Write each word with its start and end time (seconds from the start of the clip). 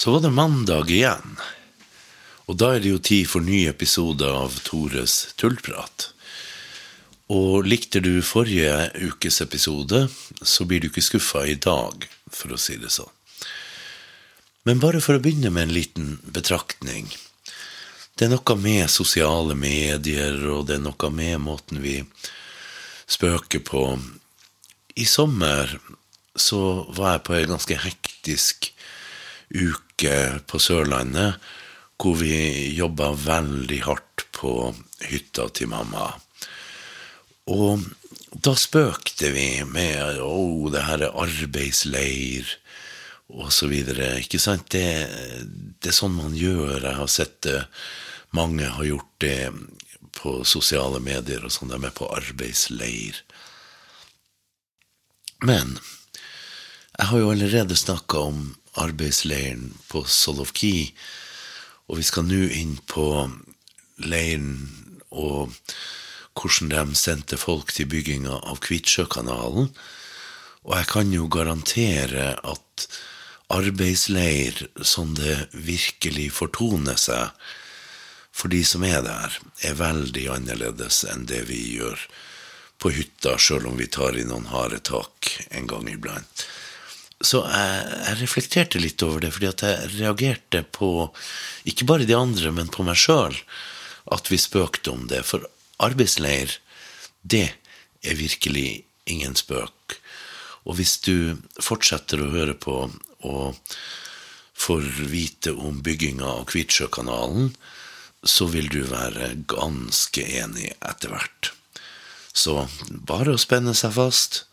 Så 0.00 0.12
var 0.12 0.20
det 0.20 0.30
mandag 0.30 0.88
igjen. 0.90 1.34
Og 2.48 2.56
da 2.56 2.70
er 2.72 2.80
det 2.80 2.88
jo 2.88 3.00
tid 3.04 3.26
for 3.28 3.44
ny 3.44 3.66
episode 3.68 4.24
av 4.24 4.54
Tores 4.64 5.34
tullprat. 5.36 6.06
Og 7.28 7.68
likte 7.68 8.00
du 8.00 8.22
forrige 8.24 8.86
ukes 8.96 9.42
episode, 9.44 10.06
så 10.40 10.64
blir 10.64 10.80
du 10.80 10.88
ikke 10.88 11.04
skuffa 11.04 11.44
i 11.44 11.58
dag, 11.60 12.08
for 12.32 12.56
å 12.56 12.62
si 12.64 12.78
det 12.80 12.94
sånn. 12.96 13.12
Men 14.64 14.80
bare 14.80 15.04
for 15.04 15.20
å 15.20 15.20
begynne 15.20 15.52
med 15.52 15.68
en 15.68 15.76
liten 15.76 16.16
betraktning. 16.24 17.12
Det 18.16 18.24
er 18.24 18.32
noe 18.32 18.56
med 18.56 18.88
sosiale 18.88 19.52
medier, 19.52 20.40
og 20.48 20.64
det 20.72 20.78
er 20.80 20.84
noe 20.88 21.12
med 21.12 21.44
måten 21.44 21.84
vi 21.84 21.98
spøker 23.04 23.60
på. 23.68 23.84
I 24.96 25.04
sommer 25.04 25.76
så 26.32 26.86
var 26.88 27.18
jeg 27.18 27.26
på 27.28 27.36
ei 27.42 27.46
ganske 27.52 27.82
hektisk 27.84 28.72
uke 29.50 30.14
på 30.46 30.60
Sørlandet 30.62 31.40
hvor 32.00 32.16
vi 32.16 32.72
jobba 32.76 33.10
veldig 33.12 33.80
hardt 33.84 34.24
på 34.32 34.70
hytta 35.04 35.50
til 35.52 35.68
mamma. 35.68 36.14
Og 37.50 37.82
da 38.30 38.54
spøkte 38.56 39.32
vi 39.34 39.48
med 39.68 40.20
å, 40.22 40.30
oh, 40.30 40.70
det 40.72 40.86
her 40.86 41.04
er 41.04 41.18
arbeidsleir 41.18 42.48
og 43.30 43.50
så 43.54 43.68
videre. 43.70 44.14
Ikke 44.22 44.40
sant? 44.42 44.70
Det, 44.72 44.86
det, 45.80 45.90
er 45.90 45.96
sånn 45.96 46.16
man 46.16 46.36
gjør. 46.36 46.78
Jeg 46.78 46.96
har 46.98 47.10
sett 47.10 47.36
det. 47.46 47.60
Mange 48.36 48.70
har 48.70 48.86
gjort 48.86 49.12
det 49.22 49.50
på 50.16 50.40
sosiale 50.48 51.02
medier 51.02 51.44
og 51.44 51.52
sånn. 51.54 51.72
De 51.74 51.78
er 51.84 51.94
på 51.94 52.08
arbeidsleir. 52.14 53.20
Men 55.44 55.76
jeg 56.98 57.10
har 57.10 57.22
jo 57.22 57.30
allerede 57.32 57.76
snakka 57.78 58.24
om 58.30 58.40
arbeidsleiren 58.78 59.72
på 59.90 60.04
Solovki 60.06 60.92
og 61.90 61.98
vi 61.98 62.06
skal 62.06 62.28
nå 62.28 62.44
inn 62.54 62.76
på 62.86 63.04
leiren 64.06 64.52
og 65.10 65.50
hvordan 66.38 66.70
de 66.70 66.98
sendte 66.98 67.38
folk 67.40 67.72
til 67.74 67.88
bygginga 67.90 68.36
av 68.46 68.60
Kvitsjøkanalen. 68.62 69.72
Og 70.62 70.74
jeg 70.76 70.86
kan 70.92 71.10
jo 71.10 71.26
garantere 71.32 72.36
at 72.38 72.86
arbeidsleir, 73.50 74.54
som 74.86 75.16
det 75.18 75.50
virkelig 75.50 76.28
fortoner 76.38 77.00
seg 77.00 77.34
for 78.30 78.52
de 78.52 78.62
som 78.64 78.86
er 78.86 79.02
der, 79.02 79.34
er 79.66 79.80
veldig 79.80 80.28
annerledes 80.36 81.02
enn 81.10 81.26
det 81.26 81.42
vi 81.50 81.58
gjør 81.74 81.98
på 82.80 82.94
hytta, 82.94 83.34
sjøl 83.34 83.66
om 83.72 83.80
vi 83.82 83.90
tar 83.90 84.14
i 84.16 84.24
noen 84.24 84.46
harde 84.54 84.78
tak 84.86 85.34
en 85.50 85.66
gang 85.68 85.90
iblant. 85.90 86.46
Så 87.20 87.42
jeg, 87.44 87.80
jeg, 88.06 88.18
reflekterte 88.22 88.80
litt 88.80 89.02
over 89.04 89.20
det, 89.20 89.34
fordi 89.34 89.50
at 89.50 89.64
jeg 89.66 89.90
reagerte 89.98 90.62
på 90.72 91.10
ikke 91.68 91.86
bare 91.88 92.08
de 92.08 92.16
andre, 92.16 92.52
men 92.56 92.72
på 92.72 92.84
meg 92.86 92.96
sjøl, 92.96 93.36
at 94.10 94.30
vi 94.32 94.40
spøkte 94.40 94.94
om 94.94 95.04
det. 95.10 95.20
For 95.28 95.44
arbeidsleir, 95.84 96.56
det 97.20 97.50
er 98.00 98.16
virkelig 98.16 98.82
ingen 99.10 99.36
spøk. 99.36 99.98
Og 100.64 100.78
hvis 100.80 100.96
du 101.04 101.36
fortsetter 101.60 102.22
å 102.22 102.32
høre 102.32 102.56
på 102.56 102.82
og 103.28 103.76
får 104.60 104.84
vite 105.08 105.52
om 105.56 105.80
bygginga 105.84 106.26
av 106.40 106.46
Kvitsjøkanalen, 106.50 107.54
så 108.24 108.48
vil 108.52 108.68
du 108.72 108.82
være 108.88 109.32
ganske 109.48 110.24
enig 110.24 110.72
etter 110.84 111.12
hvert. 111.14 111.52
Så 112.36 112.66
bare 112.90 113.34
å 113.34 113.40
spenne 113.40 113.72
seg 113.76 113.96
fast 113.96 114.44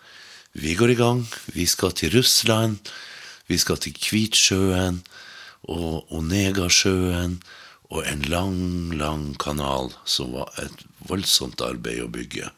vi 0.57 0.73
går 0.73 0.89
i 0.89 0.97
gang. 0.97 1.21
Vi 1.53 1.65
skal 1.69 1.93
til 1.93 2.15
Russland. 2.17 2.77
Vi 3.47 3.57
skal 3.61 3.77
til 3.77 3.93
Kvitsjøen 3.93 5.03
og 5.69 6.11
Onegasjøen 6.17 7.37
og 7.93 8.03
en 8.09 8.25
lang, 8.27 8.57
lang 8.97 9.29
kanal 9.39 9.93
som 10.03 10.33
var 10.33 10.51
et 10.63 10.83
voldsomt 11.07 11.61
arbeid 11.61 12.01
å 12.03 12.09
bygge. 12.11 12.49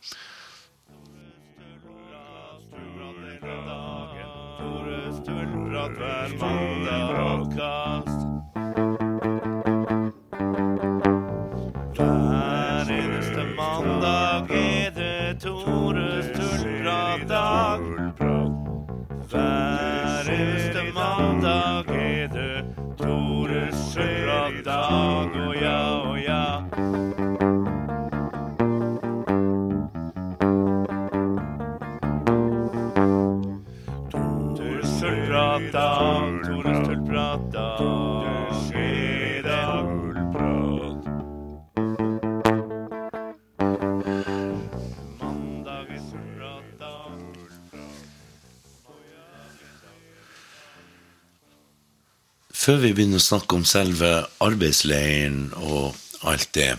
Før 52.69 52.83
vi 52.83 52.89
begynner 52.93 53.17
å 53.17 53.23
snakke 53.25 53.57
om 53.57 53.63
selve 53.65 54.07
arbeidsleiren 54.45 55.55
og 55.57 55.95
alt 56.29 56.51
det, 56.53 56.75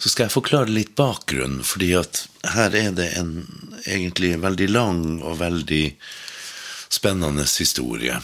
så 0.00 0.08
skal 0.08 0.24
jeg 0.24 0.32
forklare 0.32 0.72
litt 0.72 0.94
bakgrunnen, 0.96 1.60
fordi 1.68 1.90
at 1.98 2.22
her 2.54 2.72
er 2.72 2.94
det 2.96 3.10
en 3.20 3.34
egentlig 3.82 4.30
veldig 4.40 4.70
lang 4.70 5.02
og 5.20 5.36
veldig 5.42 5.82
spennende 6.96 7.44
historie. 7.44 8.16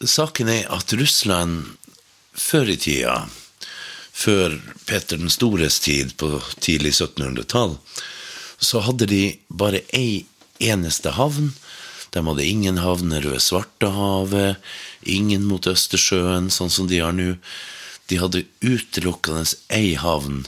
Saken 0.00 0.48
er 0.54 0.72
at 0.72 0.96
Russland 0.96 1.74
før 2.32 2.72
i 2.72 2.80
tida, 2.80 3.18
før 4.08 4.56
Peter 4.88 5.20
den 5.20 5.28
stores 5.28 5.82
tid 5.84 6.16
på 6.16 6.38
tidlig 6.64 6.94
1700-tall, 6.96 7.76
så 8.56 8.86
hadde 8.88 9.12
de 9.12 9.22
bare 9.52 9.84
ei 9.92 10.24
eneste 10.64 11.12
havn. 11.20 11.52
De 12.14 12.22
hadde 12.24 12.46
ingen 12.46 12.80
havner 12.80 13.26
ved 13.28 13.42
Svartehavet, 13.44 14.56
ingen 15.02 15.44
mot 15.48 15.66
Østersjøen, 15.68 16.48
sånn 16.52 16.72
som 16.72 16.88
de 16.90 17.02
har 17.04 17.16
nå. 17.16 17.34
De 18.08 18.20
hadde 18.20 18.46
utelukkende 18.64 19.44
ei 19.74 19.92
havn 20.00 20.46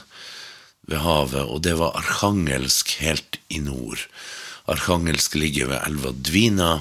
ved 0.89 1.03
havet, 1.05 1.45
og 1.45 1.61
det 1.65 1.77
var 1.79 1.97
Arkhangelsk 1.99 2.95
helt 3.01 3.37
i 3.53 3.61
nord. 3.63 4.01
Arkhangelsk 4.71 5.35
ligger 5.37 5.69
ved 5.71 5.83
elva 5.85 6.13
Dvina, 6.15 6.71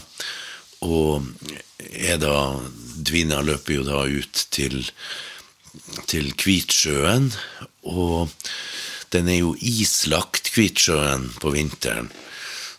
og 0.80 1.28
da 2.20 2.34
Dvina 2.96 3.40
løper 3.44 3.80
jo 3.80 3.84
da 3.84 4.02
ut 4.08 4.46
til, 4.54 4.82
til 6.08 6.32
Kvitsjøen, 6.40 7.30
og 7.84 8.32
den 9.12 9.28
er 9.28 9.40
jo 9.42 9.54
islagt, 9.60 10.52
Kvitsjøen, 10.54 11.30
på 11.42 11.52
vinteren. 11.54 12.10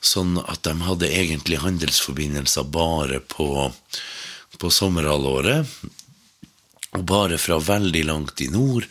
Sånn 0.01 0.39
at 0.41 0.63
de 0.65 0.73
hadde 0.81 1.11
egentlig 1.13 1.61
handelsforbindelser 1.61 2.65
bare 2.73 3.21
på 3.21 3.69
på 4.61 4.69
sommerhalvåret, 4.69 5.65
og 6.97 7.03
bare 7.07 7.39
fra 7.41 7.57
veldig 7.63 8.03
langt 8.09 8.41
i 8.43 8.49
nord, 8.51 8.85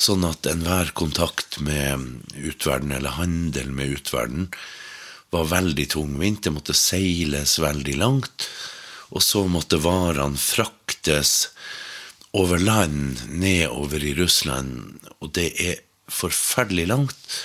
sånn 0.00 0.24
at 0.26 0.46
enhver 0.48 0.92
kontakt 0.96 1.58
med 1.64 2.24
utverden, 2.38 2.94
eller 2.96 3.18
handel 3.18 3.72
med 3.74 3.98
utverden, 3.98 4.48
var 5.34 5.50
veldig 5.50 5.86
tungvint. 5.96 6.44
Det 6.44 6.52
måtte 6.54 6.76
seiles 6.78 7.58
veldig 7.62 7.96
langt, 7.98 8.46
og 9.14 9.22
så 9.22 9.44
måtte 9.50 9.82
varene 9.82 10.40
fraktes 10.40 11.50
over 12.34 12.62
land 12.62 13.26
nedover 13.30 14.02
i 14.02 14.14
Russland, 14.18 15.02
og 15.20 15.34
det 15.38 15.50
er 15.62 15.82
forferdelig 16.10 16.88
langt 16.90 17.38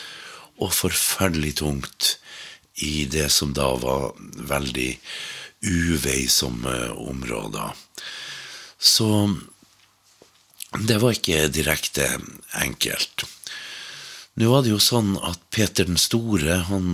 og 0.59 0.73
forferdelig 0.75 1.57
tungt 1.61 2.15
i 2.85 3.05
det 3.11 3.27
som 3.33 3.53
da 3.53 3.73
var 3.79 4.13
veldig 4.49 4.91
uveisomme 5.61 6.75
områder. 6.89 7.75
Så 8.79 9.09
det 10.79 10.99
var 11.01 11.17
ikke 11.17 11.49
direkte 11.51 12.07
enkelt. 12.55 13.25
Nå 14.39 14.51
var 14.53 14.63
det 14.63 14.71
jo 14.71 14.79
sånn 14.79 15.17
at 15.25 15.41
Peter 15.51 15.87
den 15.89 15.99
store 15.99 16.61
han 16.69 16.91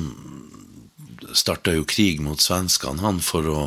starta 1.35 1.73
jo 1.75 1.85
krig 1.85 2.21
mot 2.23 2.41
svenskene, 2.41 3.03
han 3.03 3.19
for 3.21 3.49
å, 3.51 3.61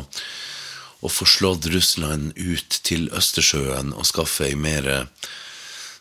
å 1.05 1.11
få 1.11 1.27
slått 1.29 1.69
Russland 1.71 2.33
ut 2.35 2.79
til 2.83 3.07
Østersjøen 3.15 3.93
og 3.93 4.07
skaffe 4.09 4.49
ei 4.49 4.57
mer 4.57 4.89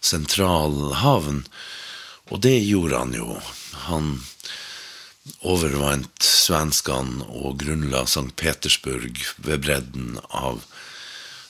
sentral 0.00 0.94
havn. 1.02 1.44
Og 2.32 2.42
det 2.44 2.56
gjorde 2.64 3.04
han 3.04 3.14
jo. 3.16 3.38
Han 3.88 4.16
overvant 5.46 6.22
svenskene 6.24 7.26
og 7.28 7.58
grunnla 7.62 8.04
St. 8.06 8.30
Petersburg 8.36 9.20
ved 9.44 9.64
bredden 9.66 10.18
av 10.28 10.64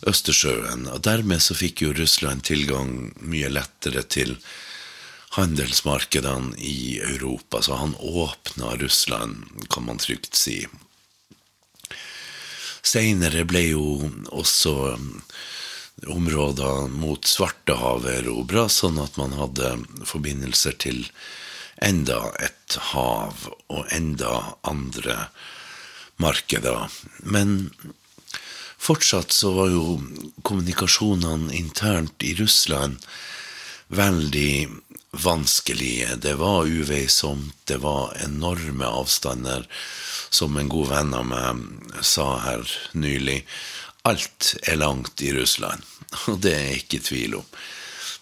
Østersjøen. 0.09 0.87
Og 0.93 1.03
dermed 1.07 1.43
så 1.43 1.57
fikk 1.59 1.83
jo 1.85 1.95
Russland 1.97 2.45
tilgang 2.49 3.13
mye 3.21 3.51
lettere 3.53 4.05
til 4.07 4.37
handelsmarkedene 5.37 6.57
i 6.59 6.99
Europa. 6.99 7.63
Så 7.63 7.79
han 7.81 7.97
åpna 7.99 8.77
Russland, 8.83 9.45
kan 9.71 9.87
man 9.89 10.01
trygt 10.03 10.39
si. 10.39 10.63
Seinere 12.83 13.45
ble 13.45 13.65
jo 13.73 13.85
også 14.33 14.97
områder 16.07 16.87
mot 16.95 17.27
Svartehavet 17.27 18.23
erobra, 18.23 18.69
sånn 18.71 19.01
at 19.03 19.19
man 19.19 19.35
hadde 19.37 19.75
forbindelser 20.07 20.79
til 20.79 21.03
enda 21.85 22.33
et 22.43 22.79
hav 22.93 23.47
og 23.69 23.87
enda 23.95 24.55
andre 24.67 25.29
markeder. 26.19 26.91
Men 27.23 27.71
fortsatt 28.79 29.35
så 29.35 29.53
var 29.57 29.73
jo 29.73 29.99
kommunikasjonene 30.43 31.55
internt 31.57 32.23
i 32.27 32.35
Russland 32.39 33.03
veldig 33.89 34.69
vanskelige. 35.11 36.17
Det 36.17 36.35
var 36.41 36.69
uveisomt, 36.69 37.57
det 37.65 37.81
var 37.85 38.17
enorme 38.25 38.87
avstander. 38.87 39.67
Som 40.31 40.59
en 40.61 40.69
god 40.69 40.91
venn 40.91 41.15
av 41.17 41.25
meg 41.25 42.03
sa 42.05 42.35
her 42.45 42.69
nylig, 42.93 43.41
alt 44.05 44.55
er 44.69 44.77
langt 44.83 45.23
i 45.25 45.33
Russland. 45.33 45.85
Og 46.29 46.41
det 46.45 46.55
er 46.55 46.77
ikke 46.77 47.01
tvil 47.05 47.39
om. 47.41 47.49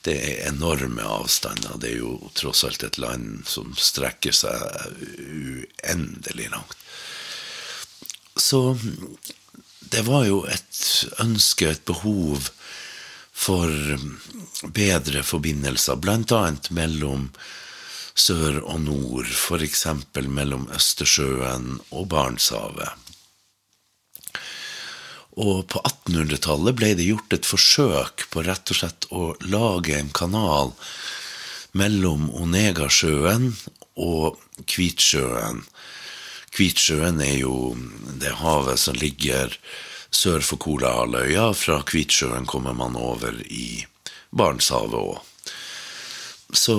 Det 0.07 0.17
er 0.23 0.49
enorme 0.53 1.03
avstander. 1.03 1.79
Det 1.83 1.93
er 1.93 2.01
jo 2.05 2.31
tross 2.39 2.63
alt 2.69 2.85
et 2.87 2.99
land 3.03 3.43
som 3.51 3.73
strekker 3.75 4.35
seg 4.37 5.01
uendelig 5.27 6.51
langt. 6.53 6.79
Så 8.37 8.77
det 9.91 10.05
var 10.07 10.27
jo 10.29 10.45
et 10.51 10.83
ønske, 11.23 11.73
et 11.73 11.85
behov, 11.89 12.51
for 13.37 13.69
bedre 14.73 15.21
forbindelser, 15.27 15.99
bl.a. 16.01 16.43
mellom 16.73 17.29
sør 18.17 18.63
og 18.63 18.81
nord, 18.87 19.29
f.eks. 19.29 19.85
mellom 20.17 20.65
Østersjøen 20.73 21.77
og 21.91 22.09
Barentshavet. 22.15 23.06
Og 25.37 25.67
på 25.69 25.83
1800-tallet 25.85 26.77
ble 26.79 26.95
det 26.97 27.11
gjort 27.11 27.35
et 27.37 27.49
forsøk 27.49 28.27
på 28.33 28.45
rett 28.47 28.73
og 28.73 28.79
slett 28.79 29.09
å 29.13 29.25
lage 29.45 29.97
en 29.99 30.13
kanal 30.17 30.73
mellom 31.77 32.31
Onegasjøen 32.33 33.51
og 34.01 34.41
Kvitsjøen. 34.65 35.61
Kvitsjøen 36.57 37.21
er 37.21 37.37
jo 37.43 37.75
det 38.17 38.33
havet 38.41 38.81
som 38.81 38.97
ligger 38.97 39.53
sør 40.09 40.41
for 40.41 40.61
Kolahalvøya. 40.63 41.51
Fra 41.53 41.83
Kvitsjøen 41.85 42.49
kommer 42.49 42.77
man 42.77 42.97
over 42.97 43.37
i 43.45 43.85
Barentshavet 44.33 44.97
òg. 44.97 45.19
Så 46.57 46.79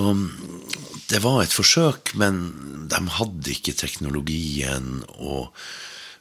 det 1.12 1.20
var 1.22 1.42
et 1.44 1.54
forsøk, 1.54 2.14
men 2.18 2.88
de 2.90 3.00
hadde 3.18 3.52
ikke 3.52 3.76
teknologien 3.76 5.04
og 5.14 5.52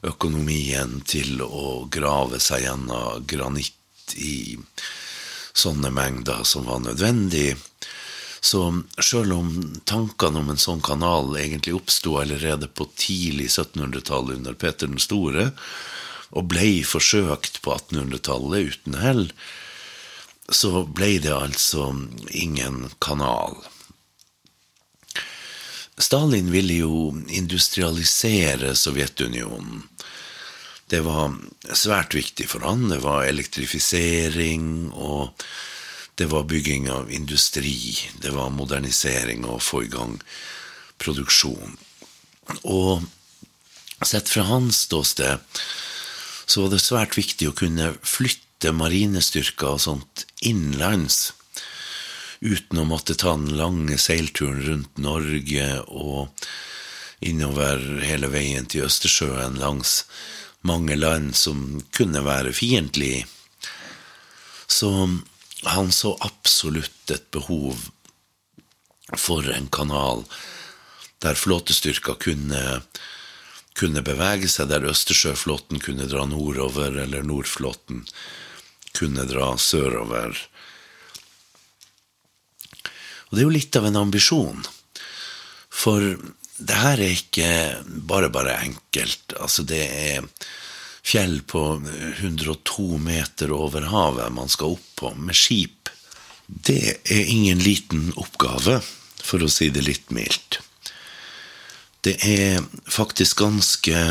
økonomien 0.10 1.02
til 1.08 1.42
å 1.44 1.88
grave 1.92 2.40
seg 2.44 2.66
gjennom 2.66 3.26
granitt 3.28 4.16
i 4.16 4.58
sånne 5.58 5.92
mengder 5.94 6.44
som 6.48 6.68
var 6.70 6.84
nødvendig. 6.86 7.56
Så 8.40 8.62
sjøl 9.02 9.34
om 9.36 9.54
tankene 9.90 10.42
om 10.44 10.52
en 10.54 10.62
sånn 10.62 10.84
kanal 10.86 11.34
egentlig 11.40 11.76
oppsto 11.80 12.20
allerede 12.22 12.70
på 12.70 12.88
tidlig 12.96 13.50
1700-tallet 13.50 14.38
under 14.38 14.58
Peter 14.58 14.88
den 14.88 15.02
store, 15.02 15.50
og 16.32 16.50
blei 16.52 16.84
forsøkt 16.86 17.62
på 17.64 17.74
1800-tallet 17.74 18.74
uten 18.74 19.00
hell, 19.02 19.26
så 20.48 20.86
blei 20.86 21.18
det 21.24 21.34
altså 21.36 21.90
ingen 22.30 22.86
kanal. 23.04 23.58
Stalin 25.98 26.52
ville 26.54 26.78
jo 26.84 26.98
industrialisere 27.34 28.76
Sovjetunionen. 28.78 29.82
Det 30.88 31.02
var 31.04 31.36
svært 31.76 32.16
viktig 32.16 32.48
for 32.48 32.64
han. 32.64 32.88
Det 32.92 33.02
var 33.04 33.28
elektrifisering, 33.28 34.92
og 34.96 35.36
det 36.16 36.30
var 36.32 36.48
bygging 36.48 36.88
av 36.90 37.12
industri. 37.12 37.98
Det 38.22 38.32
var 38.36 38.54
modernisering 38.56 39.46
og 39.46 39.62
få 39.62 39.84
i 39.84 39.92
gang 39.92 40.16
produksjon. 40.98 41.76
Og 42.64 43.04
sett 44.06 44.30
fra 44.32 44.46
hans 44.48 44.86
ståsted 44.88 45.44
så 46.48 46.64
var 46.64 46.72
det 46.72 46.84
svært 46.84 47.18
viktig 47.20 47.50
å 47.50 47.58
kunne 47.58 47.92
flytte 48.08 48.72
marinestyrker 48.72 49.76
og 49.76 49.84
sånt 49.84 50.24
innenlands 50.40 51.34
uten 52.40 52.80
å 52.80 52.88
måtte 52.88 53.18
ta 53.18 53.34
den 53.36 53.58
lange 53.58 53.98
seilturen 54.00 54.62
rundt 54.64 55.02
Norge 55.02 55.68
og 55.88 56.48
innover 57.26 57.82
hele 58.06 58.30
veien 58.32 58.68
til 58.70 58.86
Østersjøen 58.86 59.58
langs 59.60 60.04
mange 60.68 60.98
land 61.00 61.36
som 61.40 61.82
kunne 61.96 62.24
være 62.26 62.54
fiendtlige. 62.56 63.26
Så 64.68 64.92
han 65.64 65.92
så 65.96 66.14
absolutt 66.22 67.12
et 67.16 67.30
behov 67.32 67.80
for 69.16 69.48
en 69.50 69.70
kanal 69.72 70.26
der 71.24 71.40
flåtestyrker 71.40 72.20
kunne 72.22 72.82
kunne 73.78 74.02
bevege 74.02 74.50
seg 74.50 74.72
der 74.72 74.88
Østersjøflåten 74.90 75.82
kunne 75.84 76.08
dra 76.10 76.26
nordover, 76.26 76.96
eller 77.04 77.26
Nordflåten 77.26 78.06
kunne 78.98 79.26
dra 79.30 79.52
sørover. 79.62 80.34
Og 83.28 83.36
det 83.36 83.44
er 83.44 83.46
jo 83.46 83.54
litt 83.54 83.78
av 83.78 83.86
en 83.90 84.00
ambisjon. 84.02 84.64
For 85.70 86.16
det 86.58 86.78
her 86.78 87.02
er 87.02 87.14
ikke 87.14 87.50
bare 87.86 88.30
bare 88.34 88.58
enkelt. 88.66 89.36
Altså, 89.40 89.64
det 89.68 89.84
er 89.86 90.26
fjell 91.08 91.40
på 91.48 91.64
102 92.20 92.98
meter 93.00 93.54
over 93.56 93.88
havet 93.92 94.34
man 94.34 94.50
skal 94.52 94.76
opp 94.76 94.88
på 95.00 95.14
med 95.16 95.38
skip. 95.38 95.92
Det 96.48 96.80
er 97.04 97.32
ingen 97.32 97.60
liten 97.64 98.10
oppgave, 98.16 98.80
for 99.28 99.44
å 99.44 99.52
si 99.52 99.70
det 99.74 99.84
litt 99.84 100.12
mildt. 100.16 100.62
Det 102.02 102.16
er 102.24 102.64
faktisk 102.88 103.42
ganske 103.44 104.04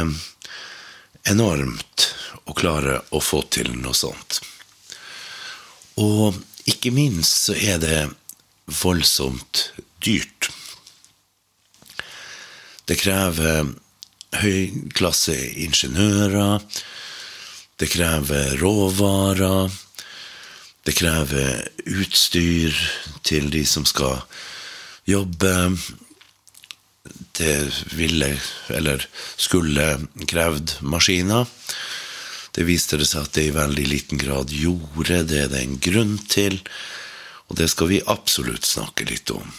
enormt 1.27 2.11
å 2.45 2.55
klare 2.55 3.01
å 3.17 3.23
få 3.25 3.41
til 3.51 3.73
noe 3.81 3.97
sånt. 3.97 4.43
Og 5.97 6.37
ikke 6.69 6.93
minst 6.93 7.49
så 7.49 7.57
er 7.57 7.81
det 7.81 8.01
voldsomt 8.83 9.71
dyrt. 10.05 10.36
Det 12.87 12.99
krever 13.01 13.73
høyklasse 14.37 15.35
ingeniører. 15.67 16.63
Det 17.77 17.89
krever 17.91 18.57
råvarer. 18.61 19.73
Det 20.87 20.95
krever 20.95 21.67
utstyr 21.87 22.77
til 23.27 23.51
de 23.51 23.65
som 23.67 23.87
skal 23.89 24.21
jobbe 25.07 25.55
det 27.37 27.57
ville, 27.95 28.31
eller 28.73 29.03
skulle, 29.37 29.87
krevd 30.31 30.79
maskiner. 30.81 31.47
Det 32.57 32.65
viste 32.65 32.97
det 32.97 33.09
seg 33.11 33.27
at 33.27 33.35
det 33.37 33.49
i 33.51 33.55
veldig 33.55 33.87
liten 33.91 34.21
grad 34.21 34.55
gjorde. 34.55 35.25
Det 35.29 35.43
er 35.43 35.53
det 35.53 35.61
en 35.61 35.79
grunn 35.83 36.17
til, 36.31 36.59
og 37.51 37.59
det 37.61 37.69
skal 37.71 37.91
vi 37.93 38.01
absolutt 38.07 38.67
snakke 38.67 39.07
litt 39.11 39.31
om. 39.35 39.53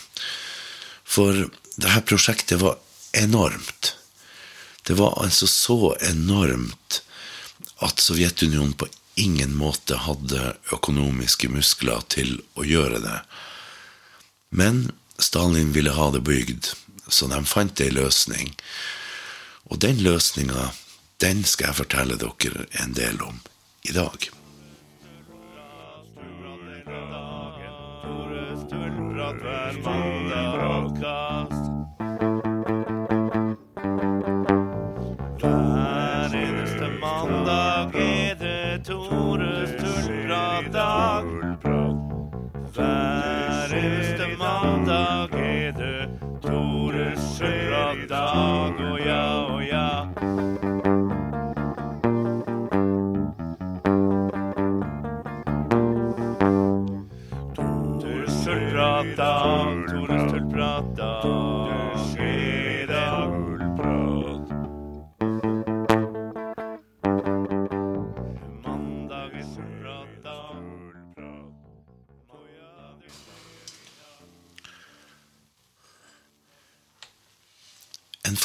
For 1.07 1.45
dette 1.77 2.03
prosjektet 2.09 2.63
var 2.63 2.79
enormt. 3.13 3.95
Det 4.87 4.93
var 4.93 5.17
altså 5.23 5.47
så 5.47 5.95
enormt 6.01 7.01
at 7.83 7.99
Sovjetunionen 7.99 8.73
på 8.73 8.87
ingen 9.17 9.55
måte 9.57 9.97
hadde 10.05 10.53
økonomiske 10.73 11.49
muskler 11.49 12.05
til 12.13 12.37
å 12.55 12.65
gjøre 12.65 13.01
det. 13.03 13.17
Men 14.49 14.91
Stalin 15.19 15.73
ville 15.73 15.95
ha 15.97 16.11
det 16.13 16.21
bygd, 16.25 16.71
så 17.07 17.27
de 17.31 17.41
fant 17.49 17.81
ei 17.81 17.89
løsning. 17.91 18.53
Og 19.67 19.81
den 19.83 19.99
løsninga, 20.05 20.71
den 21.21 21.43
skal 21.43 21.71
jeg 21.71 21.81
fortelle 21.81 22.19
dere 22.21 22.67
en 22.83 22.93
del 22.97 23.21
om 23.25 23.41
i 23.89 23.95
dag. 23.95 24.29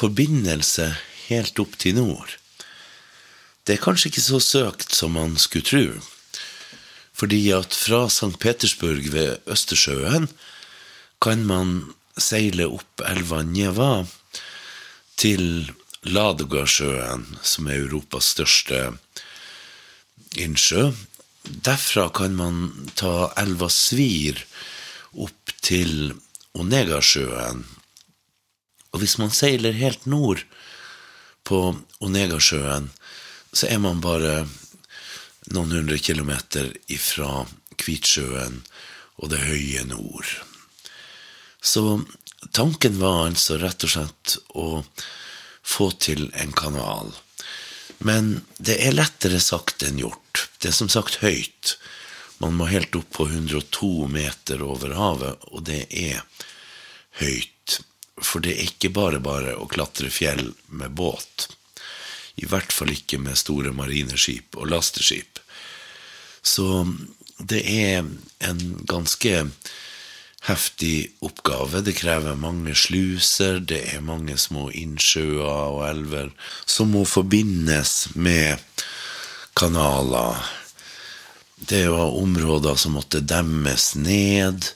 Forbindelse 0.02 0.92
helt 1.28 1.58
opp 1.62 1.78
til 1.80 1.96
nord. 2.00 2.38
Det 3.62 3.76
er 3.76 3.84
kanskje 3.84 4.10
ikke 4.10 4.24
så 4.24 4.40
søkt 4.42 4.94
som 4.94 5.14
man 5.14 5.36
skulle 5.38 5.66
tro. 5.66 5.86
Fordi 7.14 7.52
at 7.54 7.74
fra 7.76 8.08
St. 8.10 8.34
Petersburg 8.42 9.12
ved 9.14 9.38
Østersjøen 9.46 10.26
kan 11.22 11.44
man 11.46 11.92
seile 12.18 12.66
opp 12.66 13.04
elva 13.06 13.42
Njeva 13.46 13.92
til 15.20 15.70
Ladogasjøen, 16.02 17.28
som 17.46 17.68
er 17.70 17.84
Europas 17.84 18.32
største 18.34 18.80
innsjø. 20.42 20.88
Derfra 21.46 22.08
kan 22.14 22.34
man 22.34 22.58
ta 22.98 23.30
elva 23.38 23.70
Svir 23.70 24.42
opp 25.14 25.54
til 25.62 26.16
Onegasjøen. 26.58 27.62
Og 28.92 29.02
hvis 29.02 29.16
man 29.20 29.32
seiler 29.34 29.76
helt 29.76 30.04
nord 30.06 30.44
på 31.48 31.60
Onegasjøen, 32.04 32.90
så 33.52 33.68
er 33.68 33.80
man 33.82 34.00
bare 34.04 34.44
noen 35.52 35.74
hundre 35.74 35.98
kilometer 35.98 36.70
ifra 36.92 37.44
Kvitsjøen 37.80 38.60
og 39.22 39.32
det 39.32 39.42
høye 39.42 39.84
nord. 39.88 40.28
Så 41.62 42.02
tanken 42.50 42.98
var 43.00 43.26
altså 43.28 43.58
rett 43.62 43.84
og 43.86 43.92
slett 43.94 44.36
å 44.58 44.68
få 45.62 45.90
til 46.02 46.28
en 46.34 46.52
kanal. 46.56 47.12
Men 48.02 48.40
det 48.58 48.80
er 48.82 48.96
lettere 48.96 49.38
sagt 49.40 49.84
enn 49.86 50.00
gjort. 50.02 50.48
Det 50.58 50.72
er 50.72 50.76
som 50.76 50.90
sagt 50.90 51.20
høyt. 51.22 51.76
Man 52.42 52.56
må 52.58 52.66
helt 52.70 52.96
opp 52.98 53.12
på 53.14 53.28
102 53.30 54.08
meter 54.10 54.64
over 54.66 54.96
havet, 54.98 55.44
og 55.54 55.62
det 55.68 55.84
er 55.90 56.24
høyt. 57.20 57.51
For 58.20 58.44
det 58.44 58.56
er 58.56 58.68
ikke 58.68 58.92
bare 58.92 59.22
bare 59.22 59.56
å 59.56 59.68
klatre 59.70 60.10
fjell 60.12 60.50
med 60.68 60.92
båt. 60.98 61.48
I 62.36 62.48
hvert 62.48 62.72
fall 62.72 62.92
ikke 62.92 63.20
med 63.20 63.38
store 63.40 63.72
marineskip 63.76 64.56
og 64.56 64.70
lasteskip. 64.72 65.40
Så 66.42 66.86
det 67.38 67.62
er 67.68 68.04
en 68.42 68.62
ganske 68.88 69.46
heftig 70.42 71.12
oppgave. 71.22 71.82
Det 71.86 71.94
krever 71.98 72.38
mange 72.38 72.74
sluser, 72.74 73.60
det 73.60 73.82
er 73.94 74.04
mange 74.04 74.36
små 74.40 74.70
innsjøer 74.74 75.44
og 75.44 75.84
elver 75.86 76.32
som 76.66 76.92
må 76.94 77.04
forbindes 77.06 78.12
med 78.14 78.58
kanaler. 79.58 80.42
Det 81.62 81.84
var 81.92 82.18
områder 82.18 82.74
som 82.80 82.96
måtte 82.98 83.22
demmes 83.22 83.92
ned. 83.94 84.72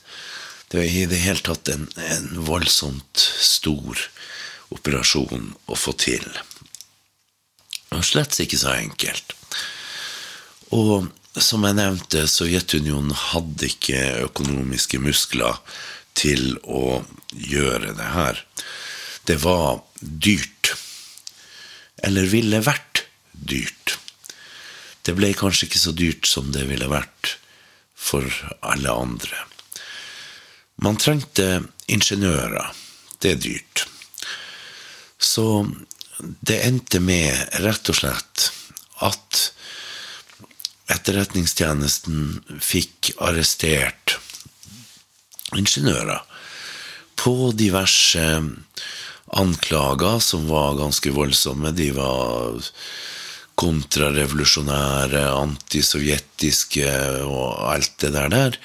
Det 0.67 0.77
var 0.77 0.85
i 0.85 1.05
det 1.07 1.21
hele 1.23 1.43
tatt 1.43 1.69
en, 1.71 1.87
en 1.95 2.29
voldsomt 2.47 3.21
stor 3.39 4.01
operasjon 4.75 5.53
å 5.65 5.77
få 5.79 5.93
til. 5.95 6.25
Og 7.95 8.03
slett 8.03 8.35
ikke 8.43 8.59
så 8.59 8.73
enkelt. 8.75 9.35
Og 10.75 11.07
som 11.39 11.63
jeg 11.63 11.77
nevnte, 11.77 12.25
Sovjetunionen 12.27 13.13
hadde 13.15 13.69
ikke 13.69 14.01
økonomiske 14.25 14.99
muskler 14.99 15.61
til 16.17 16.57
å 16.63 17.03
gjøre 17.31 17.93
det 17.95 18.11
her. 18.15 18.41
Det 19.29 19.37
var 19.43 19.83
dyrt. 20.01 20.73
Eller 22.03 22.27
ville 22.31 22.59
vært 22.65 23.05
dyrt. 23.31 23.97
Det 25.05 25.15
ble 25.15 25.31
kanskje 25.37 25.69
ikke 25.69 25.79
så 25.79 25.93
dyrt 25.95 26.27
som 26.27 26.51
det 26.51 26.65
ville 26.67 26.89
vært 26.91 27.37
for 27.95 28.27
alle 28.59 28.91
andre. 28.91 29.45
Man 30.83 30.97
trengte 31.01 31.63
ingeniører. 31.89 32.73
Det 33.21 33.31
er 33.31 33.41
dyrt. 33.41 33.85
Så 35.17 35.65
det 36.17 36.61
endte 36.65 37.01
med 37.01 37.59
rett 37.63 37.89
og 37.89 37.97
slett 37.97 38.49
at 39.05 39.43
Etterretningstjenesten 40.87 42.59
fikk 42.63 43.11
arrestert 43.19 44.15
ingeniører 45.57 46.21
på 47.19 47.51
diverse 47.57 48.23
anklager 49.35 50.21
som 50.23 50.47
var 50.47 50.77
ganske 50.79 51.11
voldsomme. 51.11 51.73
De 51.75 51.89
var 51.97 52.69
kontrarevolusjonære, 53.59 55.25
antisovjetiske 55.33 56.87
og 57.25 57.67
alt 57.73 57.97
det 58.03 58.13
der 58.15 58.31
der. 58.31 58.59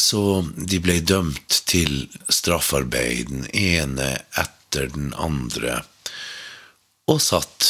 Så 0.00 0.22
de 0.56 0.80
ble 0.82 1.00
dømt 1.04 1.60
til 1.68 2.06
straffarbeid, 2.32 3.28
den 3.28 3.46
ene 3.52 4.14
etter 4.40 4.88
den 4.94 5.12
andre, 5.18 5.82
og 7.10 7.20
satt 7.22 7.66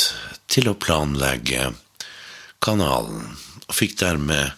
til 0.50 0.68
å 0.70 0.76
planlegge 0.78 1.72
kanalen, 2.62 3.32
og 3.66 3.74
fikk 3.76 3.98
dermed 4.02 4.52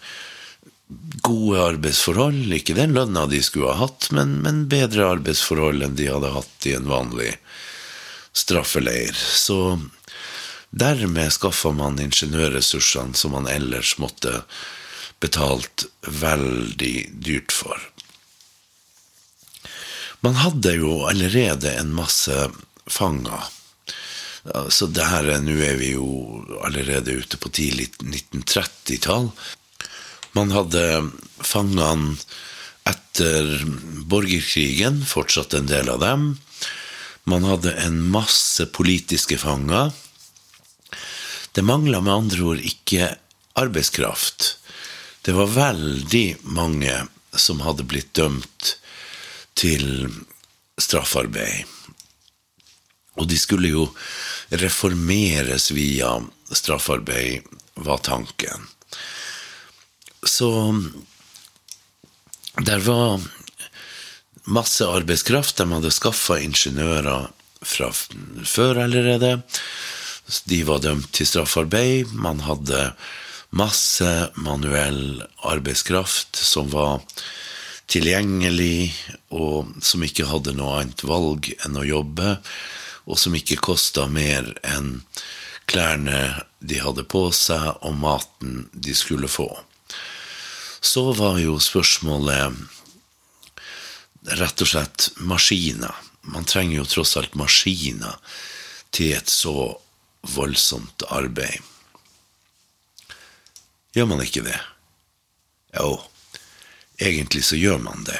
gode 1.25 1.61
arbeidsforhold. 1.63 2.51
Ikke 2.53 2.75
den 2.77 2.93
lønna 2.97 3.25
de 3.31 3.41
skulle 3.43 3.71
ha 3.71 3.87
hatt, 3.87 4.09
men, 4.15 4.37
men 4.45 4.65
bedre 4.71 5.07
arbeidsforhold 5.15 5.85
enn 5.85 5.97
de 5.97 6.09
hadde 6.11 6.33
hatt 6.35 6.67
i 6.69 6.75
en 6.77 6.89
vanlig 6.89 7.31
straffeleir. 8.33 9.13
Så 9.15 9.79
dermed 10.73 11.33
skaffa 11.33 11.71
man 11.75 12.01
ingeniørressursene 12.01 13.17
som 13.17 13.35
man 13.37 13.49
ellers 13.49 13.95
måtte 14.01 14.41
betalt 15.23 15.85
veldig 16.05 16.95
dyrt 17.23 17.55
for. 17.55 17.79
Man 20.23 20.37
hadde 20.39 20.75
jo 20.77 21.01
allerede 21.09 21.73
en 21.79 21.91
masse 21.95 22.35
fanger. 22.87 23.49
Så 24.71 24.87
det 24.91 25.05
her, 25.07 25.27
er- 25.31 25.43
nå 25.43 25.55
er 25.63 25.77
vi 25.79 25.93
jo 25.95 26.07
allerede 26.63 27.15
ute 27.23 27.37
på 27.39 27.49
tidlig 27.51 27.89
1930-tall. 28.03 29.29
Man 30.35 30.51
hadde 30.51 31.11
fangene 31.43 32.17
etter 32.89 33.63
borgerkrigen, 34.11 35.03
fortsatt 35.07 35.53
en 35.55 35.67
del 35.69 35.89
av 35.93 35.99
dem. 36.03 36.25
Man 37.23 37.43
hadde 37.47 37.71
en 37.85 38.01
masse 38.11 38.65
politiske 38.75 39.37
fanger. 39.39 39.93
Det 41.53 41.63
mangla 41.63 42.01
med 42.01 42.13
andre 42.13 42.43
ord 42.43 42.59
ikke 42.65 43.13
arbeidskraft. 43.59 44.57
Det 45.23 45.31
var 45.31 45.47
veldig 45.55 46.27
mange 46.43 46.95
som 47.31 47.61
hadde 47.63 47.85
blitt 47.87 48.11
dømt 48.13 48.73
til 49.55 50.09
straffarbeid. 50.81 51.63
Og 53.15 53.29
de 53.29 53.37
skulle 53.39 53.71
jo 53.71 53.85
reformeres 54.51 55.69
via 55.71 56.17
straffarbeid, 56.51 57.47
var 57.73 58.03
tanken. 58.05 58.67
Så 60.23 60.49
der 62.59 62.83
var 62.83 63.21
masse 64.43 64.85
arbeidskraft. 64.85 65.57
De 65.57 65.71
hadde 65.71 65.91
skaffa 65.93 66.41
ingeniører 66.43 67.31
fra 67.63 67.89
før 68.45 68.83
allerede. 68.85 69.37
De 70.51 70.63
var 70.67 70.83
dømt 70.83 71.11
til 71.15 71.31
straffarbeid. 71.31 72.11
Man 72.11 72.43
hadde 72.43 72.91
masse 73.53 74.31
manuell 74.35 75.23
arbeidskraft 75.45 76.35
som 76.35 76.71
var 76.73 77.01
tilgjengelig, 77.91 78.93
og 79.29 79.69
som 79.83 80.03
ikke 80.05 80.25
hadde 80.25 80.55
noe 80.57 80.79
annet 80.81 81.03
valg 81.05 81.51
enn 81.65 81.77
å 81.77 81.85
jobbe, 81.85 82.37
og 83.05 83.19
som 83.19 83.35
ikke 83.37 83.61
kosta 83.61 84.07
mer 84.09 84.47
enn 84.65 85.03
klærne 85.69 86.45
de 86.65 86.79
hadde 86.81 87.05
på 87.05 87.27
seg, 87.35 87.77
og 87.85 87.99
maten 87.99 88.69
de 88.73 88.95
skulle 88.97 89.29
få. 89.29 89.49
Så 90.83 91.11
var 91.15 91.37
jo 91.39 91.59
spørsmålet 91.61 92.57
rett 94.39 94.63
og 94.63 94.71
slett 94.71 95.11
maskiner. 95.19 95.93
Man 96.33 96.47
trenger 96.47 96.79
jo 96.79 96.89
tross 96.89 97.17
alt 97.19 97.35
maskiner 97.39 98.17
til 98.95 99.13
et 99.17 99.29
så 99.31 99.75
voldsomt 100.33 101.03
arbeid. 101.11 101.72
Gjør 103.93 104.09
man 104.09 104.23
ikke 104.23 104.43
det? 104.45 104.59
Jo, 105.77 105.97
egentlig 106.97 107.43
så 107.45 107.59
gjør 107.59 107.81
man 107.83 108.05
det. 108.07 108.19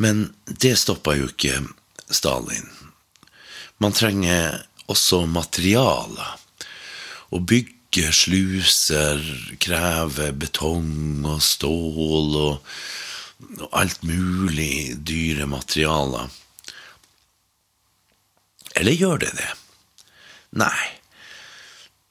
Men 0.00 0.30
det 0.46 0.76
stoppa 0.80 1.14
jo 1.18 1.28
ikke 1.30 1.60
Stalin. 2.10 2.66
Man 3.78 3.94
trenger 3.96 4.62
også 4.90 5.24
materialer. 5.30 6.38
Å 7.30 7.38
bygge 7.38 8.10
sluser 8.14 9.22
krever 9.62 10.34
betong 10.34 11.22
og 11.28 11.42
stål 11.44 12.34
og 12.40 12.74
og 13.60 13.68
alt 13.76 14.02
mulig 14.06 14.96
dyre 15.06 15.46
materialer. 15.48 16.28
Eller 18.76 18.96
gjør 18.96 19.22
det 19.24 19.32
det? 19.38 19.50
Nei. 20.60 20.99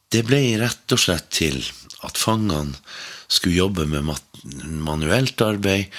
Det 0.10 0.24
ble 0.26 0.42
rett 0.62 0.96
og 0.96 1.02
slett 1.02 1.30
til 1.36 1.60
at 2.06 2.18
fangene 2.18 2.78
skulle 3.30 3.60
jobbe 3.60 3.86
med 3.90 4.08
manuelt 4.82 5.42
arbeid, 5.46 5.92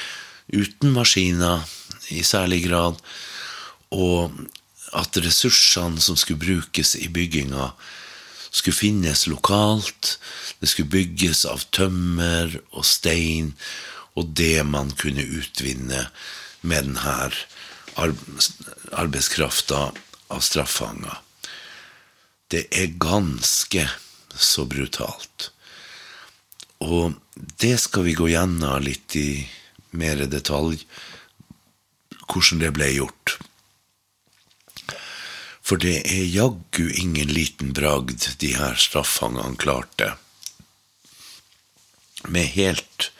uten 0.50 0.90
maskiner 0.96 1.62
i 2.10 2.24
særlig 2.26 2.64
grad, 2.66 2.98
og 3.94 4.34
at 4.98 5.20
ressursene 5.22 6.02
som 6.02 6.18
skulle 6.18 6.42
brukes 6.42 6.96
i 6.98 7.06
bygginga, 7.12 7.70
skulle 8.50 8.74
finnes 8.74 9.28
lokalt. 9.30 10.16
Det 10.58 10.68
skulle 10.72 10.90
bygges 10.90 11.44
av 11.46 11.62
tømmer 11.70 12.56
og 12.74 12.84
stein 12.86 13.54
og 14.18 14.34
det 14.34 14.64
man 14.66 14.90
kunne 14.98 15.22
utvinne 15.22 16.06
med 16.66 16.90
denne 16.90 17.30
arbeidskrafta 18.98 19.90
av 20.30 20.42
straffanger. 20.44 21.20
Det 22.50 22.66
er 22.74 22.98
ganske 22.98 23.86
så 24.34 24.64
brutalt. 24.66 25.50
Og 26.82 27.14
det 27.62 27.76
skal 27.82 28.08
vi 28.08 28.16
gå 28.18 28.30
gjennom 28.32 28.82
litt 28.82 29.14
i 29.20 29.44
mer 29.94 30.24
detalj, 30.32 30.82
hvordan 32.26 32.62
det 32.62 32.72
ble 32.74 32.88
gjort. 32.94 33.36
For 35.62 35.78
det 35.78 36.00
er 36.02 36.26
jaggu 36.26 36.88
ingen 36.98 37.30
liten 37.30 37.74
bragd 37.76 38.26
de 38.42 38.54
her 38.58 38.74
straffangene 38.80 39.58
klarte. 39.60 40.14
Med 42.26 42.50
helt 42.56 43.10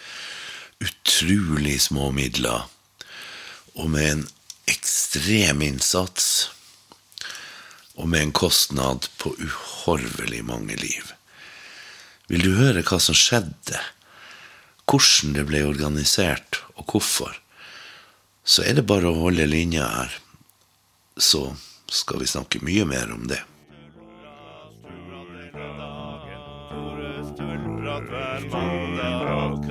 utrolig 0.83 1.77
små 1.87 2.11
midler, 2.17 2.67
og 3.79 3.93
med 3.93 4.09
en 4.09 4.25
ekstrem 4.71 5.63
innsats, 5.63 6.51
og 8.01 8.09
med 8.09 8.23
en 8.23 8.33
kostnad 8.33 9.09
på 9.21 9.35
uhorvelig 9.37 10.45
mange 10.45 10.77
liv. 10.77 11.13
Vil 12.33 12.45
du 12.47 12.55
høre 12.57 12.83
hva 12.87 12.97
som 13.03 13.17
skjedde, 13.17 13.77
hvordan 14.89 15.37
det 15.37 15.45
ble 15.51 15.61
organisert, 15.69 16.63
og 16.81 16.95
hvorfor, 16.95 17.37
så 18.45 18.65
er 18.65 18.79
det 18.79 18.89
bare 18.89 19.11
å 19.11 19.21
holde 19.21 19.47
linja 19.51 19.85
her, 19.85 20.17
så 21.21 21.51
skal 21.91 22.23
vi 22.23 22.31
snakke 22.31 22.65
mye 22.65 22.89
mer 22.89 23.13
om 23.13 23.29
det. 23.29 23.43
Hver 28.11 28.47
mandag 28.49 29.71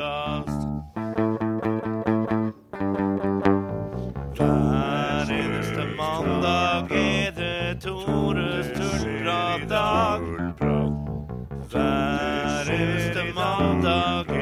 eneste 5.34 5.86
mandag 5.98 6.92
er 6.92 7.32
det 7.36 7.82
Tores 7.84 8.19
tullprat-dag. 9.68 10.22
Hver 11.72 12.74
eneste 12.74 13.24
mandag 13.36 14.39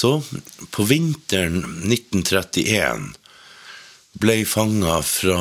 Så 0.00 0.22
på 0.70 0.84
vinteren 0.88 1.58
1931 1.92 3.10
ble 4.22 4.36
fanga 4.48 4.94
fra 5.04 5.40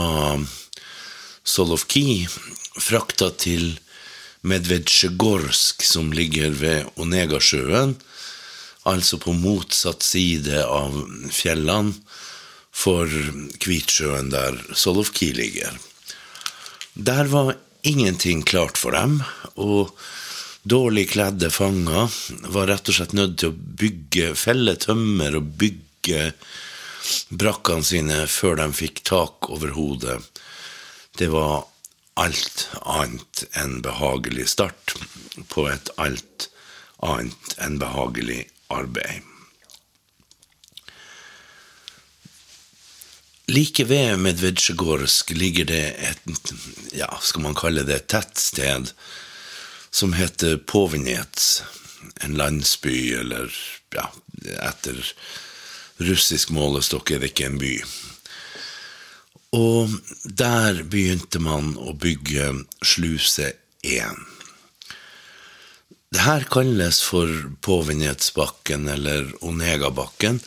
Solovki 1.48 2.26
frakta 2.28 3.30
til 3.40 3.78
Medvedsjegorsk, 4.50 5.86
som 5.86 6.12
ligger 6.12 6.52
ved 6.60 6.92
Onegasjøen, 7.00 7.96
altså 8.84 9.22
på 9.24 9.38
motsatt 9.38 10.04
side 10.04 10.66
av 10.66 10.98
fjellene 11.32 11.96
for 12.84 13.08
Kvitsjøen, 13.64 14.28
der 14.36 14.60
Solovki 14.76 15.32
ligger. 15.40 15.80
Der 16.96 17.32
var 17.32 17.56
ingenting 17.88 18.44
klart 18.44 18.76
for 18.82 18.92
dem, 18.92 19.22
og 19.56 19.96
dårlig 20.64 21.10
kledde 21.10 21.50
fanger 21.50 22.12
var 22.52 22.68
rett 22.68 22.90
og 22.90 22.98
slett 22.98 23.16
nødt 23.18 23.38
til 23.42 23.54
å 23.54 23.60
bygge, 23.82 24.34
felle 24.36 24.76
tømmer 24.80 25.40
og 25.40 25.54
bygge 25.62 26.32
brakkene 27.30 27.86
sine 27.86 28.20
før 28.28 28.60
de 28.60 28.70
fikk 28.76 29.04
tak 29.08 29.50
over 29.54 29.74
hodet. 29.78 30.20
Det 31.18 31.30
var 31.32 31.66
alt 32.20 32.68
annet 32.84 33.46
enn 33.58 33.80
behagelig 33.86 34.50
start 34.56 34.96
på 35.52 35.70
et 35.72 35.92
alt 35.98 36.50
annet 37.06 37.60
enn 37.64 37.80
behagelig 37.80 38.44
arbeid. 38.74 39.24
Like 43.50 43.88
ved 43.90 44.20
Medvedsjegorsk 44.22 45.32
ligger 45.34 45.66
det 45.66 45.86
et, 46.06 46.52
ja, 46.94 47.10
skal 47.22 47.48
man 47.48 47.58
kalle 47.58 47.82
det 47.88 47.96
et 47.96 48.12
tettsted, 48.14 48.92
som 49.92 50.14
heter 50.14 50.58
Povinets, 50.58 51.64
en 52.22 52.38
landsby, 52.40 53.14
eller 53.20 53.52
ja, 53.96 54.08
etter 54.64 55.00
russisk 56.00 56.54
målestokk 56.56 57.12
er 57.12 57.24
det 57.24 57.34
ikke 57.34 57.50
en 57.50 57.60
by. 57.62 57.74
Og 59.58 59.96
der 60.24 60.84
begynte 60.86 61.42
man 61.42 61.74
å 61.82 61.96
bygge 61.98 62.52
sluse 62.86 63.54
1. 63.82 64.28
Det 66.10 66.26
her 66.26 66.46
kalles 66.50 67.02
for 67.06 67.30
Povinetsbakken 67.66 68.88
eller 68.90 69.28
Onegabakken. 69.46 70.40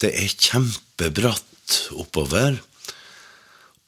Det 0.00 0.12
er 0.16 0.32
kjempebratt 0.32 1.92
oppover. 1.96 2.56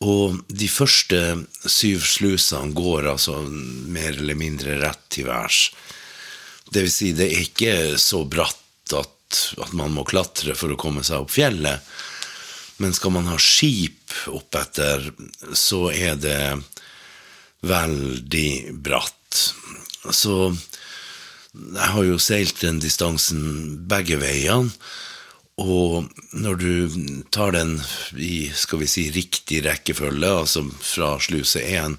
Og 0.04 0.40
de 0.52 0.68
første 0.68 1.20
syv 1.64 2.02
slusene 2.04 2.74
går 2.76 3.08
altså 3.14 3.38
mer 3.44 4.12
eller 4.12 4.36
mindre 4.38 4.76
rett 4.82 5.04
til 5.12 5.28
værs. 5.30 5.68
Det 6.68 6.84
vil 6.84 6.92
si, 6.92 7.12
det 7.16 7.30
er 7.30 7.46
ikke 7.46 7.74
så 8.00 8.24
bratt 8.28 8.94
at, 8.96 9.40
at 9.62 9.72
man 9.76 9.94
må 9.94 10.04
klatre 10.08 10.56
for 10.58 10.74
å 10.74 10.80
komme 10.80 11.04
seg 11.06 11.24
opp 11.24 11.32
fjellet. 11.32 11.84
Men 12.82 12.94
skal 12.96 13.14
man 13.14 13.28
ha 13.30 13.38
skip 13.40 14.12
oppetter, 14.34 15.12
så 15.56 15.86
er 15.94 16.18
det 16.20 16.40
veldig 17.64 18.74
bratt. 18.84 19.44
Så 20.12 20.52
jeg 21.54 21.90
har 21.94 22.04
jo 22.04 22.20
seilt 22.20 22.60
den 22.64 22.80
distansen 22.82 23.84
begge 23.88 24.18
veiene. 24.20 24.74
Og 25.60 26.08
når 26.34 26.56
du 26.58 26.72
tar 27.30 27.54
den 27.54 27.76
i 28.18 28.48
skal 28.58 28.80
vi 28.82 28.88
si, 28.90 29.04
riktig 29.14 29.62
rekkefølge, 29.66 30.30
altså 30.42 30.64
fra 30.82 31.14
sluse 31.22 31.62
1 31.62 31.98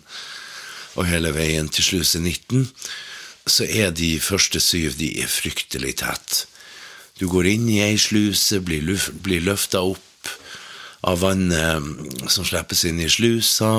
og 0.96 1.08
hele 1.08 1.32
veien 1.36 1.70
til 1.72 1.84
sluse 1.84 2.20
19, 2.20 2.68
så 3.48 3.68
er 3.68 3.94
de 3.96 4.18
første 4.20 4.60
syv 4.60 4.98
de 5.00 5.14
er 5.22 5.32
fryktelig 5.32 5.98
tett. 6.02 6.46
Du 7.20 7.30
går 7.32 7.48
inn 7.54 7.70
i 7.72 7.80
ei 7.84 7.96
sluse, 8.00 8.60
blir, 8.60 8.84
blir 9.24 9.44
løfta 9.46 9.86
opp 9.88 10.32
av 11.06 11.22
vannet 11.22 12.28
som 12.32 12.48
slippes 12.48 12.84
inn 12.90 13.00
i 13.00 13.12
slusa. 13.12 13.78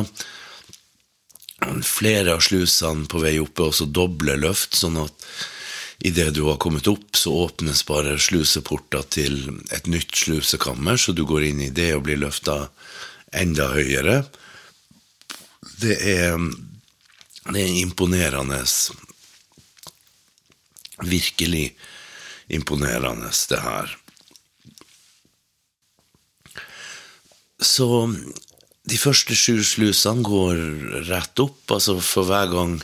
Flere 1.84 2.36
av 2.36 2.44
slusene 2.44 3.08
på 3.10 3.20
vei 3.20 3.36
opp 3.42 3.60
er 3.60 3.68
også 3.72 3.88
doble 3.90 4.38
løft, 4.40 4.76
sånn 4.78 5.02
at 5.02 5.28
idet 5.98 6.34
du 6.34 6.42
har 6.48 6.58
kommet 6.60 6.88
opp, 6.90 7.16
så 7.16 7.32
åpnes 7.46 7.84
bare 7.88 8.18
sluseporta 8.20 9.02
til 9.16 9.48
et 9.74 9.88
nytt 9.90 10.14
slusekammer, 10.16 10.96
så 11.00 11.12
du 11.16 11.24
går 11.26 11.48
inn 11.50 11.62
i 11.66 11.72
det 11.74 11.92
og 11.96 12.06
blir 12.08 12.20
løfta 12.20 12.66
enda 13.36 13.70
høyere. 13.72 14.22
Det 15.80 15.96
er, 16.00 16.36
det 17.50 17.62
er 17.62 17.78
imponerende. 17.80 18.62
Virkelig 21.04 21.66
imponerende, 22.48 23.32
det 23.50 23.60
her. 23.60 23.96
Så 27.60 27.88
de 28.86 28.98
første 29.00 29.34
sju 29.34 29.62
slusene 29.64 30.24
går 30.24 30.60
rett 31.08 31.42
opp. 31.42 31.62
Altså 31.72 31.98
for 32.04 32.28
hver 32.28 32.50
gang 32.52 32.76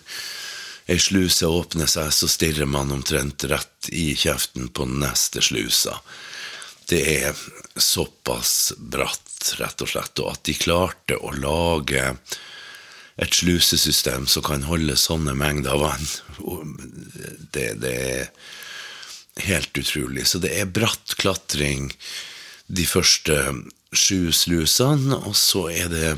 ei 0.90 0.98
sluse 0.98 1.46
åpner 1.46 1.90
seg, 1.90 2.10
så 2.14 2.28
stirrer 2.30 2.68
man 2.68 2.92
omtrent 2.94 3.44
rett 3.50 3.90
i 3.92 4.12
kjeften 4.18 4.68
på 4.74 4.86
neste 4.88 5.42
slusa. 5.42 6.00
det 6.90 7.02
er 7.24 7.36
såpass 7.76 8.72
bratt, 8.76 9.54
rett 9.58 9.80
og 9.80 9.88
slett, 9.88 10.18
og 10.20 10.32
at 10.34 10.42
de 10.44 10.54
klarte 10.58 11.16
å 11.16 11.30
lage 11.32 12.02
et 13.16 13.34
slusesystem 13.34 14.26
som 14.26 14.44
kan 14.44 14.66
holde 14.66 14.96
sånne 14.98 15.32
mengder 15.38 15.78
vann, 15.80 16.08
det, 17.54 17.68
det 17.80 17.94
er 17.94 18.28
helt 19.46 19.78
utrolig. 19.78 20.26
Så 20.28 20.42
det 20.42 20.52
er 20.58 20.68
bratt 20.68 21.14
klatring 21.20 21.92
de 22.66 22.84
første 22.88 23.38
sju 23.92 24.32
slusene, 24.32 25.16
og 25.22 25.36
så 25.36 25.68
er 25.72 25.88
det 25.92 26.12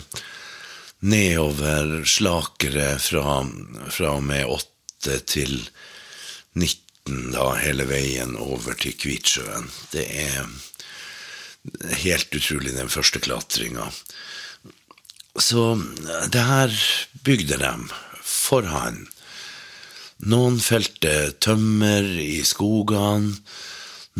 nedover 1.04 2.04
slakere 2.08 2.94
fra, 2.98 3.40
fra 3.92 4.14
og 4.16 4.24
med 4.24 4.46
8 4.48 5.18
til 5.28 5.58
19 6.56 7.32
da, 7.34 7.50
hele 7.60 7.84
veien 7.88 8.38
over 8.40 8.76
til 8.80 8.96
Kvitsjøen. 8.96 9.68
Det 9.92 10.06
er 10.08 10.48
helt 12.00 12.32
utrolig, 12.36 12.72
den 12.76 12.92
første 12.92 13.20
klatringa. 13.20 13.90
Så 15.36 15.74
det 16.32 16.44
her 16.48 16.72
bygde 17.26 17.58
de 17.60 17.74
for 18.24 18.64
han. 18.70 19.04
Noen 20.24 20.60
felte 20.62 21.34
tømmer 21.42 22.06
i 22.22 22.40
skogene. 22.46 23.34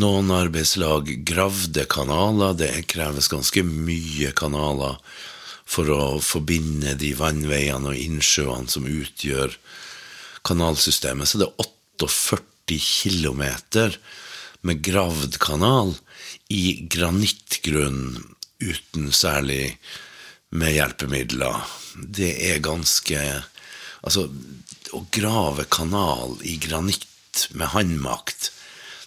Noen 0.03 0.33
arbeidslag 0.35 1.13
gravde 1.25 1.85
kanaler. 1.89 2.57
Det 2.59 2.73
kreves 2.91 3.31
ganske 3.31 3.63
mye 3.65 4.35
kanaler 4.37 4.99
for 5.65 5.91
å 5.91 6.03
forbinde 6.23 6.95
de 7.01 7.15
vannveiene 7.19 7.93
og 7.93 7.99
innsjøene 7.99 8.71
som 8.71 8.89
utgjør 8.89 9.57
kanalsystemet. 10.45 11.29
Så 11.29 11.41
det 11.41 11.49
er 11.49 11.71
48 11.99 12.79
km 12.81 13.43
med 14.65 14.83
gravd 14.85 15.39
kanal 15.43 15.95
i 16.53 16.85
granittgrunn 16.91 18.17
uten 18.65 19.11
særlig 19.13 19.77
med 20.55 20.77
hjelpemidler. 20.77 21.65
Det 21.95 22.33
er 22.53 22.65
ganske 22.65 23.19
Altså, 24.05 24.27
å 24.93 24.99
grave 25.17 25.65
kanal 25.73 26.35
i 26.45 26.59
granitt 26.61 27.47
med 27.57 27.71
håndmakt, 27.73 28.51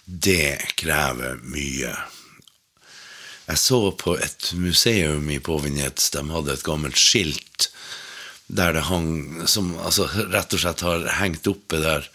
det 0.04 0.58
krever 0.80 1.38
mye. 1.46 1.92
Jeg 3.48 3.60
så 3.62 3.80
på 3.96 4.18
et 4.20 4.50
museum 4.60 5.30
i 5.32 5.38
Påvinjets, 5.40 6.10
de 6.12 6.24
hadde 6.28 6.52
et 6.52 6.66
gammelt 6.66 7.00
skilt 7.00 7.70
der 8.48 8.72
det 8.72 8.86
hang 8.88 9.46
Som 9.48 9.74
altså, 9.76 10.06
rett 10.32 10.54
og 10.56 10.60
slett 10.62 10.84
har 10.84 11.06
hengt 11.20 11.48
oppe 11.48 11.80
der 11.82 12.08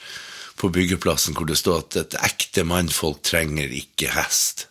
på 0.57 0.69
byggeplassen 0.69 1.33
hvor 1.33 1.49
det 1.49 1.57
står 1.57 1.79
at 1.81 1.97
et 1.97 2.15
ekte 2.21 2.63
mannfolk 2.63 3.23
trenger 3.25 3.71
ikke 3.73 4.11
hest. 4.13 4.67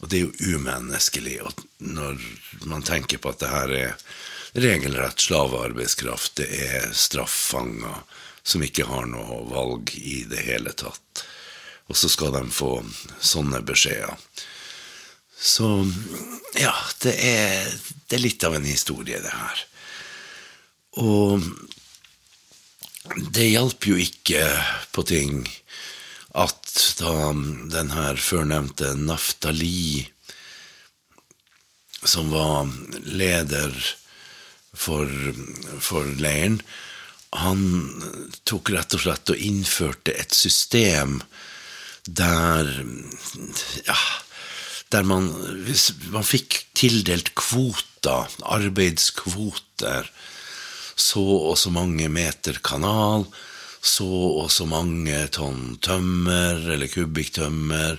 Og 0.00 0.08
det 0.08 0.20
er 0.20 0.22
jo 0.28 0.54
umenneskelig 0.54 1.40
når 1.82 2.22
man 2.70 2.86
tenker 2.86 3.18
på 3.18 3.32
at 3.34 3.42
det 3.42 3.50
her 3.50 3.74
er 3.74 3.96
regelrett 4.54 5.20
slavearbeidskraft. 5.26 6.36
Det 6.38 6.46
er 6.46 6.94
straffanger 6.94 8.04
som 8.46 8.62
ikke 8.62 8.86
har 8.86 9.10
noe 9.10 9.42
valg 9.50 9.92
i 9.98 10.22
det 10.30 10.46
hele 10.46 10.72
tatt. 10.78 11.24
Og 11.90 11.98
så 11.98 12.08
skal 12.08 12.32
de 12.38 12.46
få 12.54 12.78
sånne 13.18 13.60
beskjeder. 13.66 14.14
Så 15.44 15.68
ja, 16.56 16.72
det 17.04 17.14
er, 17.20 17.68
det 18.08 18.16
er 18.16 18.22
litt 18.24 18.44
av 18.48 18.56
en 18.56 18.64
historie, 18.64 19.20
det 19.20 19.32
her. 19.34 19.64
Og 21.04 21.44
det 23.36 23.50
hjalp 23.50 23.84
jo 23.90 23.98
ikke 24.00 24.40
på 24.96 25.04
ting 25.04 25.44
at 26.34 26.72
da 26.98 27.12
den 27.74 27.92
her 27.92 28.16
førnevnte 28.18 28.94
Naftali, 28.96 30.08
som 32.04 32.32
var 32.32 32.72
leder 33.04 33.76
for, 34.72 35.12
for 35.84 36.08
leiren, 36.20 36.58
han 37.34 37.62
tok 38.46 38.70
rett 38.72 38.94
og 38.96 39.04
slett 39.04 39.32
og 39.34 39.40
innførte 39.42 40.14
et 40.14 40.34
system 40.34 41.18
der 42.06 42.68
ja, 43.86 43.98
der 44.94 45.06
man, 45.06 45.28
hvis 45.66 45.90
man 46.14 46.26
fikk 46.26 46.60
tildelt 46.78 47.32
kvoter, 47.38 48.30
arbeidskvoter, 48.44 50.08
så 50.94 51.24
og 51.50 51.56
så 51.58 51.72
mange 51.74 52.06
meter 52.12 52.60
kanal, 52.64 53.26
så 53.84 54.06
og 54.06 54.52
så 54.54 54.66
mange 54.68 55.16
tonn 55.34 55.76
tømmer 55.84 56.62
eller 56.76 56.88
kubikktømmer, 56.88 57.98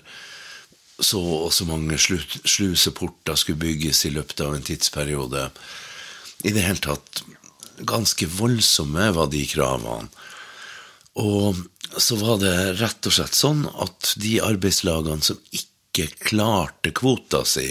så 0.96 1.20
og 1.20 1.52
så 1.54 1.68
mange 1.68 2.00
sluseporter 2.00 3.36
skulle 3.36 3.62
bygges 3.62 4.06
i 4.08 4.14
løpet 4.16 4.46
av 4.46 4.56
en 4.56 4.66
tidsperiode. 4.66 5.50
I 6.48 6.54
det 6.56 6.64
hele 6.64 6.82
tatt 6.82 7.24
ganske 7.84 8.28
voldsomme 8.32 9.10
var 9.18 9.28
de 9.32 9.44
kravene. 9.52 10.08
Og 11.20 11.60
så 12.02 12.18
var 12.20 12.40
det 12.42 12.56
rett 12.80 13.08
og 13.08 13.16
slett 13.16 13.36
sånn 13.36 13.64
at 13.84 14.16
de 14.20 14.38
arbeidslagene 14.44 15.24
som 15.24 15.40
ikke 15.52 15.75
klarte 16.20 16.92
kvota 16.96 17.46
si, 17.48 17.70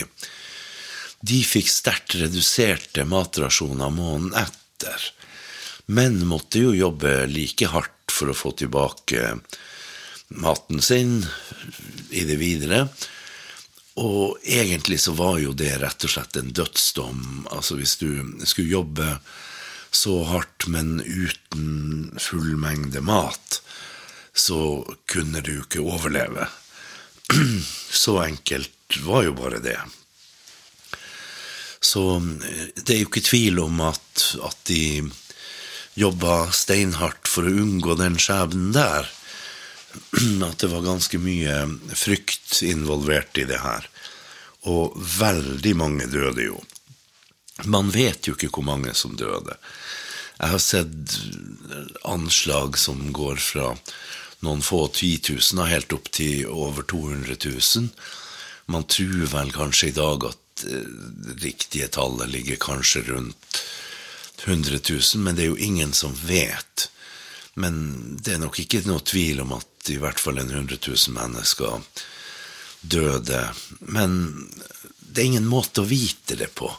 de 1.24 1.40
fikk 1.44 1.68
sterkt 1.72 2.16
reduserte 2.20 3.04
matrasjoner 3.08 3.92
måneden 3.92 4.34
etter 4.44 5.12
men 5.86 6.26
måtte 6.26 6.58
jo 6.58 6.74
jobbe 6.74 7.26
like 7.28 7.68
hardt 7.68 8.12
for 8.12 8.32
å 8.32 8.36
få 8.36 8.54
tilbake 8.56 9.34
maten 10.40 10.80
sin 10.82 11.18
i 12.10 12.24
det 12.24 12.38
videre. 12.40 12.86
Og 14.00 14.40
egentlig 14.42 14.98
så 15.04 15.14
var 15.14 15.38
jo 15.42 15.52
det 15.54 15.76
rett 15.82 16.06
og 16.06 16.14
slett 16.14 16.38
en 16.40 16.54
dødsdom. 16.56 17.46
Altså 17.52 17.76
hvis 17.78 17.98
du 18.00 18.08
skulle 18.46 18.72
jobbe 18.72 19.18
så 19.94 20.22
hardt, 20.26 20.66
men 20.66 20.98
uten 21.04 22.16
full 22.18 22.56
mengde 22.58 23.04
mat, 23.04 23.60
så 24.34 24.82
kunne 25.06 25.44
du 25.46 25.60
ikke 25.60 25.84
overleve. 25.84 26.48
Så 28.04 28.18
enkelt 28.22 28.98
var 29.04 29.24
jo 29.24 29.34
bare 29.38 29.60
det. 29.64 29.78
Så 31.84 32.20
det 32.76 32.94
er 32.94 33.02
jo 33.02 33.10
ikke 33.10 33.24
tvil 33.24 33.60
om 33.60 33.80
at, 33.84 34.24
at 34.44 34.60
de 34.68 35.04
jobba 35.94 36.50
steinhardt 36.52 37.28
for 37.30 37.46
å 37.46 37.58
unngå 37.64 37.96
den 38.00 38.16
skjebnen 38.20 38.72
der. 38.74 39.10
At 40.48 40.58
det 40.58 40.70
var 40.72 40.86
ganske 40.86 41.20
mye 41.22 41.58
frykt 41.94 42.62
involvert 42.66 43.38
i 43.38 43.44
det 43.46 43.60
her. 43.62 43.86
Og 44.66 44.96
veldig 44.96 45.74
mange 45.78 46.08
døde 46.10 46.48
jo. 46.48 46.56
Man 47.70 47.92
vet 47.94 48.26
jo 48.26 48.34
ikke 48.34 48.50
hvor 48.50 48.66
mange 48.66 48.94
som 48.98 49.14
døde. 49.14 49.54
Jeg 50.40 50.50
har 50.50 50.62
sett 50.62 51.14
anslag 52.02 52.78
som 52.80 53.12
går 53.14 53.38
fra 53.38 53.68
noen 54.44 54.62
få 54.64 54.86
titusener 54.94 55.72
helt 55.72 55.92
opp 55.96 56.10
til 56.14 56.46
over 56.50 56.86
200 56.90 57.36
000. 57.44 57.88
Man 58.72 58.86
tror 58.88 59.26
vel 59.32 59.52
kanskje 59.52 59.90
i 59.90 59.96
dag 59.96 60.28
at 60.30 60.40
det 60.62 60.80
eh, 60.80 61.38
riktige 61.42 61.88
tallet 61.88 62.30
ligger 62.30 62.56
kanskje 62.62 63.02
rundt 63.08 63.62
100 64.44 64.78
000, 64.90 65.00
men 65.24 65.36
det 65.36 65.42
er 65.42 65.52
jo 65.52 65.56
ingen 65.56 65.92
som 65.92 66.14
vet. 66.26 66.90
Men 67.54 67.74
det 68.22 68.34
er 68.34 68.42
nok 68.42 68.58
ikke 68.60 68.82
noe 68.86 69.02
tvil 69.04 69.40
om 69.44 69.54
at 69.56 69.90
i 69.90 69.98
hvert 70.00 70.20
fall 70.20 70.38
en 70.38 70.50
100 70.50 70.78
000 70.86 71.14
mennesker 71.16 71.80
døde. 72.80 73.40
Men 73.80 74.18
det 74.98 75.22
er 75.22 75.30
ingen 75.32 75.48
måte 75.48 75.84
å 75.84 75.88
vite 75.88 76.36
det 76.36 76.50
på. 76.54 76.70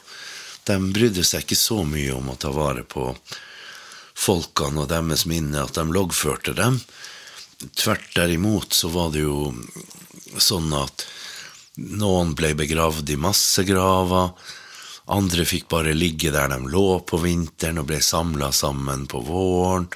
De 0.66 0.78
brydde 0.94 1.24
seg 1.24 1.46
ikke 1.46 1.58
så 1.58 1.82
mye 1.88 2.14
om 2.14 2.32
å 2.32 2.38
ta 2.40 2.52
vare 2.54 2.84
på 2.84 3.12
folkene 4.16 4.86
og 4.86 4.90
deres 4.92 5.26
minne 5.30 5.64
at 5.64 5.78
de 5.78 5.86
loggførte 5.94 6.56
dem. 6.58 6.80
Tvert 7.76 8.16
derimot 8.16 8.74
så 8.74 8.90
var 8.92 9.12
det 9.14 9.24
jo 9.24 9.54
sånn 10.42 10.74
at 10.76 11.06
noen 11.76 12.34
ble 12.36 12.54
begravd 12.56 13.10
i 13.12 13.18
massegraver. 13.20 14.32
Andre 15.16 15.46
fikk 15.46 15.68
bare 15.72 15.94
ligge 15.96 16.32
der 16.34 16.50
de 16.52 16.60
lå 16.72 17.00
på 17.08 17.20
vinteren 17.24 17.82
og 17.82 17.90
ble 17.92 18.02
samla 18.04 18.52
sammen 18.56 19.06
på 19.12 19.22
våren. 19.28 19.88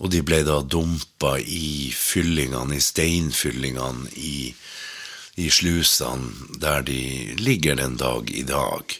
Og 0.00 0.08
de 0.12 0.22
ble 0.24 0.42
da 0.46 0.60
dumpa 0.64 1.36
i 1.40 1.90
fyllingene, 1.92 2.76
i 2.76 2.84
steinfyllingene 2.84 4.08
i, 4.16 4.52
i 5.44 5.48
slusene, 5.52 6.56
der 6.60 6.86
de 6.88 7.00
ligger 7.40 7.76
den 7.76 7.98
dag 8.00 8.30
i 8.32 8.46
dag. 8.48 8.96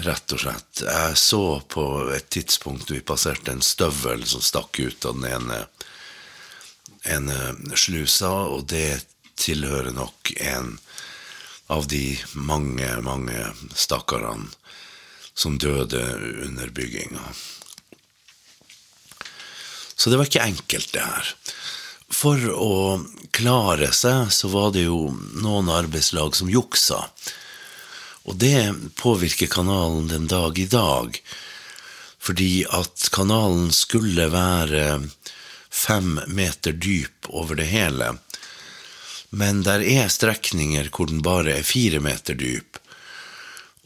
Rett 0.00 0.32
og 0.32 0.40
slett. 0.40 0.84
Jeg 0.86 1.18
så 1.20 1.44
på 1.68 1.84
et 2.16 2.30
tidspunkt 2.32 2.92
vi 2.92 3.02
passerte 3.04 3.52
en 3.52 3.64
støvel 3.64 4.24
som 4.28 4.40
stakk 4.44 4.80
ut 4.80 5.04
av 5.04 5.18
den 5.18 5.28
ene, 5.34 5.64
ene 7.04 7.76
slusa, 7.76 8.30
og 8.52 8.66
det 8.72 9.04
tilhører 9.40 9.94
nok 9.96 10.32
en 10.36 10.76
av 11.70 11.86
de 11.88 12.18
mange, 12.34 12.88
mange 13.06 13.46
stakkarene 13.78 14.50
som 15.34 15.56
døde 15.58 16.02
under 16.44 16.72
bygginga. 16.74 17.22
Så 19.96 20.10
det 20.10 20.18
var 20.18 20.28
ikke 20.28 20.48
enkelt, 20.48 20.92
det 20.92 21.04
her. 21.04 21.34
For 22.10 22.40
å 22.50 22.74
klare 23.36 23.92
seg 23.94 24.32
så 24.34 24.50
var 24.50 24.72
det 24.74 24.88
jo 24.88 25.12
noen 25.40 25.70
arbeidslag 25.72 26.34
som 26.36 26.50
juksa. 26.50 27.04
Og 28.28 28.36
det 28.40 28.72
påvirker 29.00 29.50
kanalen 29.52 30.10
den 30.10 30.26
dag 30.28 30.58
i 30.58 30.66
dag. 30.68 31.16
Fordi 32.20 32.64
at 32.66 33.08
kanalen 33.14 33.70
skulle 33.72 34.26
være 34.32 34.84
fem 35.70 36.20
meter 36.26 36.72
dyp 36.72 37.28
over 37.28 37.54
det 37.54 37.70
hele. 37.70 38.16
Men 39.30 39.62
der 39.62 39.84
er 39.86 40.10
strekninger 40.10 40.90
hvor 40.90 41.10
den 41.10 41.22
bare 41.22 41.60
er 41.60 41.66
fire 41.66 42.00
meter 42.02 42.34
dyp. 42.34 42.78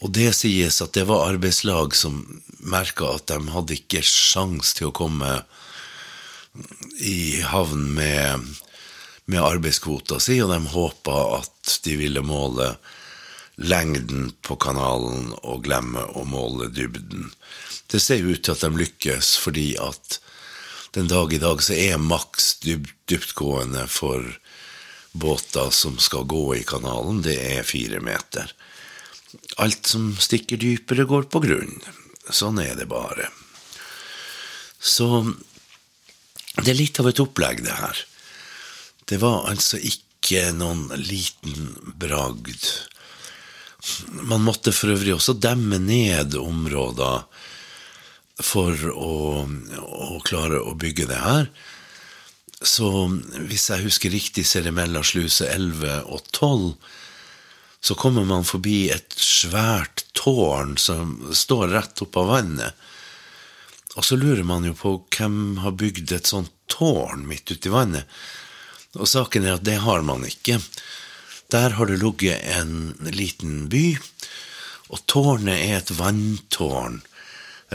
Og 0.04 0.12
det 0.16 0.32
sies 0.36 0.80
at 0.84 0.96
det 0.96 1.06
var 1.08 1.28
arbeidslag 1.28 1.94
som 1.96 2.24
merka 2.64 3.14
at 3.16 3.28
de 3.30 3.52
hadde 3.52 3.76
ikke 3.76 4.02
sjans 4.04 4.74
til 4.76 4.90
å 4.90 4.96
komme 4.96 5.38
i 7.00 7.40
havn 7.44 7.86
med, 7.96 8.50
med 9.24 9.42
arbeidskvota 9.42 10.20
si, 10.22 10.38
og 10.42 10.52
de 10.52 10.60
håpa 10.74 11.16
at 11.40 11.78
de 11.84 11.96
ville 12.00 12.24
måle 12.24 12.74
lengden 13.56 14.32
på 14.42 14.56
kanalen 14.60 15.32
og 15.42 15.64
glemme 15.66 16.04
å 16.18 16.24
måle 16.26 16.70
dybden. 16.74 17.30
Det 17.90 18.00
ser 18.02 18.24
ut 18.26 18.42
til 18.42 18.54
at 18.54 18.64
de 18.64 18.82
lykkes, 18.84 19.36
fordi 19.38 19.74
at 19.78 20.18
den 20.94 21.08
dag 21.10 21.32
i 21.34 21.40
dag 21.42 21.62
så 21.62 21.74
er 21.74 21.98
maks 21.98 22.52
dyp, 22.62 22.86
dyptgående 23.10 23.86
for 23.90 24.22
båter 25.14 25.70
som 25.74 25.98
skal 25.98 26.26
gå 26.30 26.44
i 26.56 26.62
kanalen, 26.66 27.22
det 27.26 27.34
er 27.34 27.66
fire 27.66 27.98
meter. 28.02 28.52
Alt 29.62 29.90
som 29.90 30.12
stikker 30.22 30.58
dypere, 30.62 31.06
går 31.10 31.26
på 31.30 31.42
grunn. 31.42 31.80
Sånn 32.30 32.60
er 32.62 32.74
det 32.78 32.86
bare. 32.90 33.26
Så 34.78 35.08
det 36.62 36.70
er 36.70 36.78
litt 36.78 37.00
av 37.02 37.10
et 37.10 37.22
opplegg, 37.22 37.64
det 37.66 37.74
her. 37.74 38.04
Det 39.10 39.18
var 39.22 39.48
altså 39.50 39.80
ikke 39.82 40.52
noen 40.54 40.86
liten 41.02 41.74
bragd. 41.98 42.70
Man 44.22 44.46
måtte 44.46 44.72
for 44.72 44.94
øvrig 44.94 45.16
også 45.16 45.34
demme 45.42 45.82
ned 45.82 46.38
områder 46.38 47.26
for 48.42 48.74
å, 48.90 49.44
å 49.44 50.18
klare 50.26 50.58
å 50.62 50.74
bygge 50.78 51.06
det 51.10 51.20
her. 51.22 51.48
Så 52.64 52.88
hvis 53.48 53.68
jeg 53.70 53.84
husker 53.84 54.14
riktig, 54.14 54.46
så 54.48 54.62
det 54.64 54.72
mellom 54.74 55.04
sluse 55.06 55.46
11 55.52 56.06
og 56.08 56.22
12 56.32 56.68
så 57.84 57.94
kommer 58.00 58.24
man 58.24 58.46
forbi 58.48 58.88
et 58.88 59.12
svært 59.20 60.06
tårn 60.16 60.78
som 60.80 61.18
står 61.36 61.68
rett 61.74 62.00
opp 62.00 62.16
av 62.16 62.30
vannet. 62.30 62.86
Og 63.94 64.06
så 64.08 64.16
lurer 64.16 64.46
man 64.46 64.64
jo 64.64 64.72
på 64.78 64.94
hvem 65.12 65.60
har 65.60 65.76
bygd 65.76 66.14
et 66.16 66.30
sånt 66.30 66.50
tårn 66.72 67.26
midt 67.28 67.52
ute 67.52 67.68
i 67.68 67.74
vannet. 67.74 68.08
Og 68.96 69.10
saken 69.10 69.44
er 69.44 69.58
at 69.58 69.66
det 69.68 69.82
har 69.84 70.00
man 70.06 70.24
ikke. 70.24 70.56
Der 71.52 71.76
har 71.76 71.90
det 71.90 72.00
ligget 72.00 72.40
en 72.56 72.94
liten 73.12 73.66
by, 73.68 73.98
og 74.88 75.04
tårnet 75.10 75.58
er 75.58 75.76
et 75.82 75.92
vanntårn, 75.98 77.02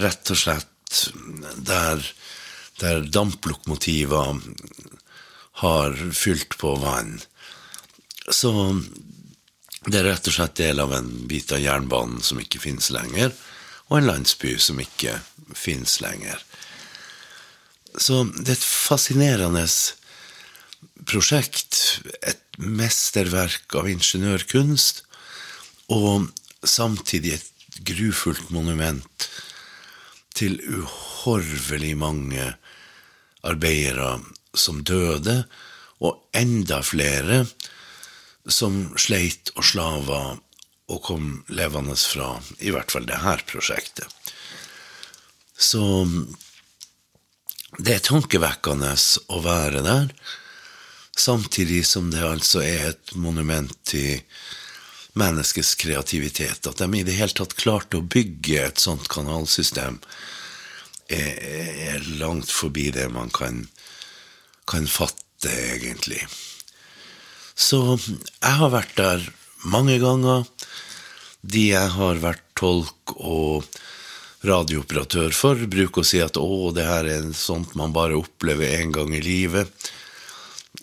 rett 0.03 0.31
og 0.33 0.39
slett 0.39 1.03
der, 1.65 2.03
der 2.81 3.05
damplokomotiver 3.05 4.39
har 5.61 5.97
fylt 6.15 6.57
på 6.57 6.75
vann. 6.79 7.19
Så 8.29 8.51
det 9.87 10.01
er 10.01 10.09
rett 10.11 10.27
og 10.29 10.35
slett 10.35 10.57
del 10.59 10.81
av 10.83 10.93
en 10.95 11.09
bit 11.27 11.51
av 11.55 11.61
jernbanen 11.63 12.21
som 12.25 12.39
ikke 12.41 12.61
finnes 12.63 12.91
lenger, 12.93 13.33
og 13.89 13.99
en 13.99 14.09
landsby 14.09 14.55
som 14.61 14.79
ikke 14.81 15.17
finnes 15.57 15.97
lenger. 16.03 16.41
Så 17.97 18.21
det 18.37 18.53
er 18.53 18.57
et 18.59 18.67
fascinerende 18.69 19.65
prosjekt, 21.09 22.01
et 22.21 22.43
mesterverk 22.59 23.73
av 23.79 23.89
ingeniørkunst, 23.89 25.03
og 25.89 26.29
samtidig 26.61 27.39
et 27.39 27.79
grufullt 27.87 28.51
monument 28.53 29.29
til 30.39 30.59
uhorvelig 30.63 31.95
mange 31.99 32.53
arbeidere 33.43 34.19
som 34.55 34.83
døde, 34.87 35.43
og 35.99 36.21
enda 36.35 36.79
flere 36.85 37.43
som 38.49 38.93
sleit 38.97 39.51
og 39.57 39.65
slava 39.67 40.21
og 40.89 41.01
kom 41.05 41.25
levende 41.53 41.95
fra 41.99 42.37
i 42.63 42.71
hvert 42.73 42.91
fall 42.91 43.05
det 43.09 43.19
her 43.21 43.43
prosjektet. 43.49 44.07
Så 45.59 45.83
det 47.77 47.97
er 47.97 48.05
tankevekkende 48.07 48.93
å 49.29 49.41
være 49.43 49.83
der, 49.85 50.07
samtidig 51.19 51.83
som 51.85 52.09
det 52.13 52.23
altså 52.23 52.63
er 52.63 52.93
et 52.93 53.13
monument 53.19 53.75
til 53.87 54.23
menneskets 55.19 55.75
kreativitet. 55.79 56.67
At 56.67 56.81
de 56.81 56.89
i 56.97 57.05
det 57.05 57.17
hele 57.19 57.35
tatt 57.35 57.57
klarte 57.59 57.99
å 57.99 58.05
bygge 58.05 58.63
et 58.63 58.81
sånt 58.81 59.09
kanalsystem, 59.11 59.99
er, 61.09 61.33
er 61.95 62.11
langt 62.21 62.51
forbi 62.53 62.89
det 62.93 63.07
man 63.13 63.31
kan, 63.33 63.63
kan 64.69 64.85
fatte, 64.89 65.49
egentlig. 65.49 66.21
Så 67.59 67.97
jeg 67.97 68.55
har 68.61 68.71
vært 68.71 68.95
der 68.99 69.23
mange 69.67 69.97
ganger. 69.99 70.45
De 71.41 71.69
jeg 71.71 71.95
har 71.95 72.19
vært 72.21 72.43
tolk 72.59 73.15
og 73.15 73.65
radiooperatør 74.47 75.33
for, 75.35 75.59
bruker 75.67 76.03
å 76.03 76.07
si 76.07 76.21
at 76.23 76.39
å, 76.39 76.71
det 76.75 76.85
her 76.87 77.07
er 77.11 77.31
sånt 77.35 77.75
man 77.79 77.95
bare 77.95 78.19
opplever 78.19 78.79
én 78.79 78.93
gang 78.95 79.11
i 79.15 79.23
livet. 79.23 79.89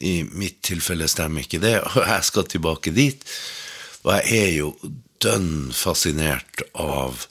I 0.04 0.20
mitt 0.28 0.60
tilfelle 0.66 1.08
stemmer 1.08 1.46
ikke 1.46 1.62
det, 1.62 1.78
og 1.94 2.02
jeg 2.02 2.26
skal 2.28 2.50
tilbake 2.50 2.92
dit. 2.96 3.22
Og 4.06 4.12
jeg 4.14 4.38
er 4.38 4.52
jo 4.54 4.68
dønn 5.22 5.72
fascinert 5.74 6.62
av 6.78 7.26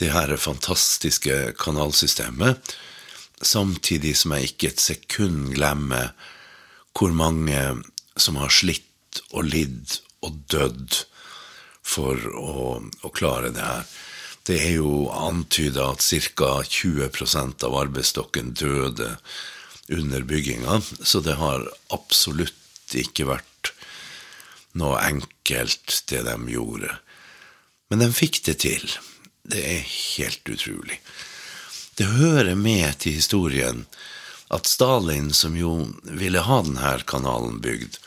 det 0.00 0.12
her 0.14 0.32
fantastiske 0.40 1.56
kanalsystemet, 1.60 2.60
samtidig 3.42 4.14
som 4.20 4.36
jeg 4.36 4.52
ikke 4.52 4.70
et 4.70 4.84
sekund 4.84 5.50
glemmer 5.56 6.12
hvor 6.96 7.12
mange 7.16 7.58
som 8.20 8.38
har 8.38 8.52
slitt 8.54 9.20
og 9.32 9.48
lidd 9.48 9.98
og 10.22 10.38
dødd 10.52 11.00
for 11.82 12.20
å, 12.38 12.78
å 12.78 13.12
klare 13.16 13.50
det 13.54 13.64
her. 13.64 13.90
Det 14.46 14.58
er 14.62 14.76
jo 14.78 15.08
antyda 15.12 15.90
at 15.92 16.04
ca. 16.38 16.52
20% 16.64 17.66
av 17.66 17.76
arbeidsstokken 17.82 18.54
døde 18.56 19.16
under 19.90 20.22
bygginga, 20.22 20.80
så 21.02 21.22
det 21.24 21.36
har 21.40 21.66
absolutt 21.90 22.94
ikke 22.94 23.26
vært 23.26 23.49
noe 24.78 25.00
enkelt, 25.02 26.02
det 26.10 26.22
de 26.26 26.36
gjorde. 26.52 26.92
Men 27.90 28.04
de 28.04 28.10
fikk 28.14 28.42
det 28.46 28.60
til. 28.62 28.86
Det 29.42 29.62
er 29.66 29.82
helt 29.86 30.46
utrolig. 30.48 31.00
Det 31.98 32.06
hører 32.06 32.54
med 32.54 33.00
til 33.02 33.18
historien 33.18 33.84
at 34.50 34.66
Stalin, 34.66 35.32
som 35.34 35.56
jo 35.58 35.90
ville 36.04 36.42
ha 36.46 36.60
denne 36.66 36.94
kanalen 37.06 37.60
bygd, 37.62 37.98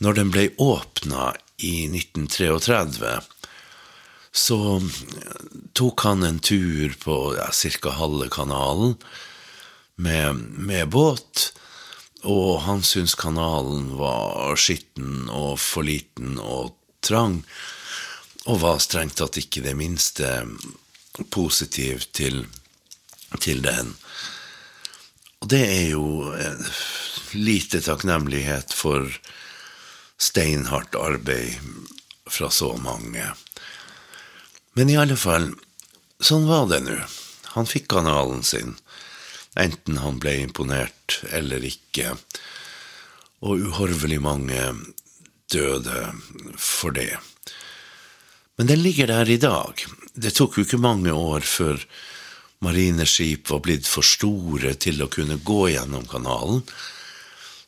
når 0.00 0.16
den 0.18 0.32
ble 0.32 0.48
åpna 0.62 1.32
i 1.60 1.86
1933, 1.90 3.18
så 4.32 4.58
tok 5.74 6.04
han 6.06 6.22
en 6.22 6.38
tur 6.38 6.94
på 7.02 7.16
ja, 7.36 7.48
halve 7.98 8.28
kanalen 8.32 8.94
med, 9.96 10.34
med 10.56 10.88
båt. 10.88 11.50
Og 12.28 12.60
han 12.66 12.82
syntes 12.84 13.16
kanalen 13.16 13.94
var 13.96 14.56
skitten 14.60 15.30
og 15.32 15.56
for 15.60 15.86
liten 15.86 16.36
og 16.38 16.74
trang, 17.00 17.40
og 18.44 18.60
var 18.60 18.80
strengt 18.82 19.16
tatt 19.20 19.38
ikke 19.40 19.62
det 19.64 19.76
minste 19.78 20.28
positiv 21.32 22.04
til, 22.12 22.44
til 23.40 23.62
den. 23.64 23.94
Og 25.40 25.48
det 25.48 25.62
er 25.64 25.86
jo 25.94 26.34
lite 27.32 27.80
takknemlighet 27.84 28.74
for 28.76 29.08
steinhardt 30.20 30.96
arbeid 31.00 31.56
fra 32.28 32.50
så 32.52 32.74
mange. 32.76 33.24
Men 34.76 34.92
i 34.92 34.98
alle 35.00 35.16
fall, 35.16 35.50
sånn 36.20 36.44
var 36.48 36.68
det 36.70 36.82
nå. 36.84 36.98
Han 37.56 37.66
fikk 37.66 37.88
kanalen 37.96 38.44
sin, 38.46 38.76
enten 39.58 39.98
han 40.04 40.20
ble 40.22 40.36
imponert 40.44 40.94
eller 41.30 41.64
ikke, 41.66 42.14
og 43.40 43.66
uhorvelig 43.70 44.20
mange 44.22 44.60
døde 45.50 46.12
for 46.60 46.94
det. 46.96 47.14
Men 48.60 48.68
den 48.68 48.82
ligger 48.84 49.08
der 49.08 49.30
i 49.30 49.40
dag. 49.40 49.86
Det 50.14 50.34
tok 50.36 50.58
jo 50.58 50.66
ikke 50.66 50.82
mange 50.82 51.12
år 51.16 51.46
før 51.48 51.80
marineskip 52.60 53.48
var 53.48 53.62
blitt 53.64 53.88
for 53.88 54.04
store 54.04 54.74
til 54.76 55.00
å 55.00 55.08
kunne 55.12 55.40
gå 55.40 55.70
gjennom 55.72 56.04
kanalen, 56.10 56.60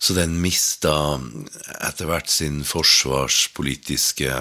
så 0.03 0.17
den 0.19 0.35
mista 0.43 0.93
etter 1.79 2.11
hvert 2.11 2.29
sin 2.29 2.61
forsvarspolitiske 2.67 4.41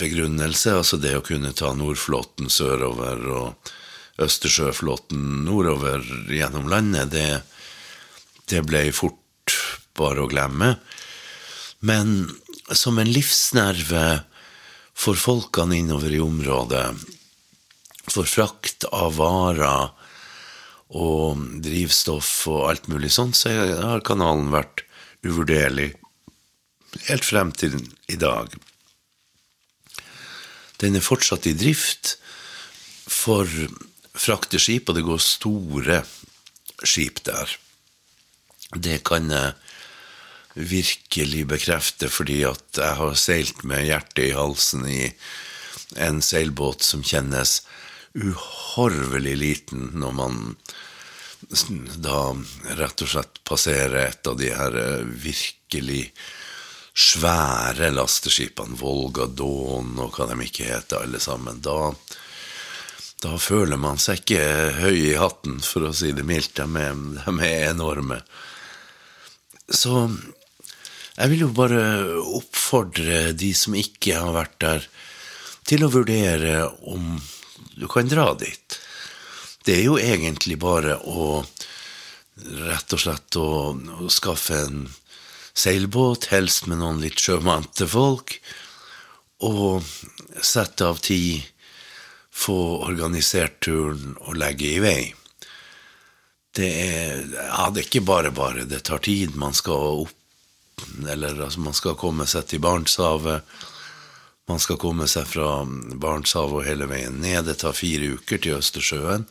begrunnelse, 0.00 0.74
altså 0.76 1.00
det 1.00 1.16
å 1.16 1.24
kunne 1.24 1.54
ta 1.56 1.72
Nordflåten 1.74 2.52
sørover 2.52 3.24
og 3.32 3.72
Østersjøflåten 4.20 5.44
nordover 5.46 6.04
gjennom 6.28 6.68
landet, 6.68 7.12
det, 7.14 7.40
det 8.52 8.64
ble 8.68 8.88
fort 8.92 9.56
bare 9.96 10.24
å 10.24 10.30
glemme. 10.30 10.74
Men 11.80 12.28
som 12.76 13.00
en 13.00 13.10
livsnerve 13.10 14.04
for 15.00 15.16
folkene 15.16 15.78
innover 15.80 16.12
i 16.12 16.20
området, 16.20 16.84
for 18.10 18.28
frakt 18.28 18.84
av 18.92 19.16
varer 19.16 19.90
og 20.90 21.40
drivstoff 21.62 22.30
og 22.50 22.66
alt 22.68 22.88
mulig 22.90 23.12
sånt, 23.14 23.38
så 23.38 23.52
har 23.54 24.04
kanalen 24.06 24.50
vært 24.52 24.84
uvurderlig 25.24 25.92
helt 27.06 27.24
frem 27.24 27.52
til 27.54 27.76
i 28.10 28.18
dag. 28.18 28.50
Den 30.80 30.96
er 30.96 31.04
fortsatt 31.04 31.46
i 31.46 31.54
drift 31.56 32.16
for 33.10 33.46
frakteskip, 34.14 34.88
og 34.88 34.96
det 34.98 35.06
går 35.06 35.22
store 35.22 36.00
skip 36.82 37.22
der. 37.26 37.56
Det 38.74 39.00
kan 39.06 39.30
jeg 39.30 39.54
virkelig 40.54 41.46
bekrefte, 41.48 42.08
fordi 42.10 42.42
at 42.48 42.78
jeg 42.78 42.98
har 42.98 43.14
seilt 43.18 43.64
med 43.64 43.86
hjertet 43.86 44.30
i 44.30 44.36
halsen 44.36 44.86
i 44.90 45.02
en 45.98 46.20
seilbåt 46.22 46.82
som 46.86 47.02
kjennes 47.06 47.60
uhorvelig 48.18 49.36
liten 49.38 49.90
når 50.02 50.14
man 50.14 50.38
da 52.02 52.34
rett 52.78 53.02
og 53.02 53.10
slett 53.10 53.40
passerer 53.46 54.10
et 54.10 54.26
av 54.28 54.36
de 54.38 54.50
her 54.54 54.76
virkelig 55.06 56.10
svære 57.00 57.90
lasteskipene, 57.94 58.76
Volga, 58.76 59.26
Dawn 59.26 59.94
og 60.02 60.16
hva 60.16 60.26
de 60.30 60.36
ikke 60.44 60.68
heter, 60.68 61.00
alle 61.00 61.20
sammen. 61.22 61.62
Da, 61.64 61.94
da 63.20 63.36
føler 63.40 63.76
man 63.80 64.00
seg 64.00 64.22
ikke 64.22 64.44
høy 64.80 64.96
i 65.12 65.18
hatten, 65.20 65.58
for 65.60 65.88
å 65.88 65.94
si 65.96 66.12
det 66.16 66.24
mildt. 66.26 66.56
De 66.56 66.66
er, 66.80 67.00
de 67.26 67.34
er 67.46 67.70
enorme. 67.70 68.20
Så 69.68 70.06
jeg 71.16 71.32
vil 71.32 71.44
jo 71.44 71.50
bare 71.52 71.82
oppfordre 72.20 73.34
de 73.36 73.50
som 73.56 73.76
ikke 73.76 74.16
har 74.16 74.32
vært 74.36 74.56
der, 74.64 74.86
til 75.68 75.84
å 75.84 75.92
vurdere 75.92 76.64
om 76.88 77.18
du 77.76 77.84
kan 77.92 78.08
dra 78.08 78.32
dit. 78.40 78.78
Det 79.66 79.76
er 79.76 79.84
jo 79.84 79.98
egentlig 80.00 80.56
bare 80.58 80.96
å 81.04 81.42
rett 82.40 82.96
og 82.96 83.02
slett 83.02 83.36
å, 83.36 83.50
å 83.76 84.08
skaffe 84.08 84.62
en 84.64 84.86
seilbåt, 85.52 86.30
helst 86.32 86.66
med 86.70 86.80
noen 86.80 87.02
litt 87.02 87.20
sjømante 87.20 87.86
folk, 87.90 88.38
og 89.44 89.84
sette 90.44 90.88
av 90.88 91.00
tid, 91.04 91.44
få 92.40 92.58
organisert 92.86 93.60
turen 93.64 94.14
og 94.20 94.38
legge 94.40 94.70
i 94.76 94.80
vei. 94.82 95.00
Det 96.56 96.68
er, 96.68 97.26
ja, 97.36 97.68
det 97.70 97.82
er 97.82 97.86
ikke 97.86 98.06
bare 98.06 98.32
bare. 98.34 98.66
Det 98.68 98.82
tar 98.88 99.02
tid. 99.04 99.36
Man 99.38 99.54
skal 99.54 100.06
opp 100.06 100.16
Eller 101.08 101.42
altså, 101.44 101.60
man 101.60 101.76
skal 101.76 101.98
komme 102.00 102.24
seg 102.26 102.46
til 102.48 102.62
Barentshavet. 102.64 103.44
Man 104.48 104.58
skal 104.58 104.78
komme 104.80 105.04
seg 105.12 105.26
fra 105.28 105.60
Barentshavet 106.00 106.56
og 106.56 106.64
hele 106.64 106.88
veien 106.88 107.20
ned. 107.20 107.44
Det 107.44 107.58
tar 107.60 107.76
fire 107.76 108.14
uker 108.16 108.40
til 108.40 108.56
Østersjøen. 108.56 109.26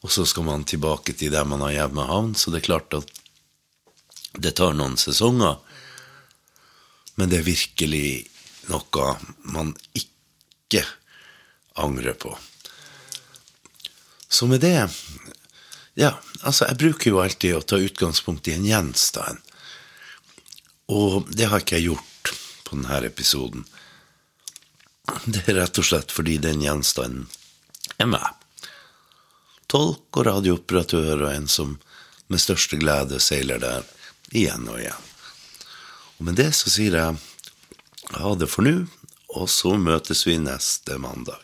Og 0.00 0.12
så 0.12 0.24
skal 0.28 0.48
man 0.48 0.64
tilbake 0.64 1.12
til 1.12 1.32
der 1.32 1.44
man 1.44 1.60
har 1.66 1.76
hjemmehavn. 1.76 2.32
Så 2.34 2.50
det 2.50 2.62
er 2.62 2.70
klart 2.70 2.96
at 2.96 3.12
det 4.40 4.56
tar 4.56 4.72
noen 4.74 4.96
sesonger. 4.98 5.60
Men 7.20 7.30
det 7.30 7.42
er 7.42 7.52
virkelig 7.52 8.08
noe 8.72 9.14
man 9.54 9.76
ikke 9.92 10.82
angrer 11.74 12.12
på. 12.12 12.38
Så 14.28 14.46
med 14.46 14.60
det 14.60 14.90
Ja, 15.94 16.18
altså, 16.42 16.66
jeg 16.66 16.78
bruker 16.80 17.10
jo 17.10 17.20
alltid 17.22 17.54
å 17.54 17.62
ta 17.62 17.78
utgangspunkt 17.78 18.48
i 18.50 18.56
en 18.56 18.64
gjenstand. 18.66 19.38
Og 20.90 21.28
det 21.30 21.46
har 21.52 21.62
ikke 21.62 21.78
jeg 21.78 21.92
gjort 21.92 22.32
på 22.66 22.74
denne 22.74 22.98
episoden. 23.06 23.62
Det 25.24 25.44
er 25.46 25.60
rett 25.60 25.78
og 25.78 25.86
slett 25.86 26.10
fordi 26.10 26.40
den 26.42 26.64
gjenstanden 26.64 27.28
er 28.02 28.10
meg. 28.10 28.26
Tolk 29.70 30.18
og 30.18 30.26
radiooperatør 30.26 31.28
og 31.28 31.30
en 31.30 31.46
som 31.50 31.78
med 32.26 32.42
største 32.42 32.78
glede 32.80 33.20
seiler 33.22 33.62
der 33.62 33.86
igjen 34.34 34.66
og 34.66 34.80
igjen. 34.80 35.10
Og 36.18 36.28
med 36.28 36.38
det 36.40 36.50
så 36.58 36.72
sier 36.72 36.98
jeg 36.98 38.18
ha 38.18 38.34
det 38.38 38.50
for 38.50 38.66
nå, 38.66 38.84
og 39.34 39.46
så 39.50 39.74
møtes 39.80 40.26
vi 40.26 40.38
neste 40.42 40.98
mandag. 41.02 41.40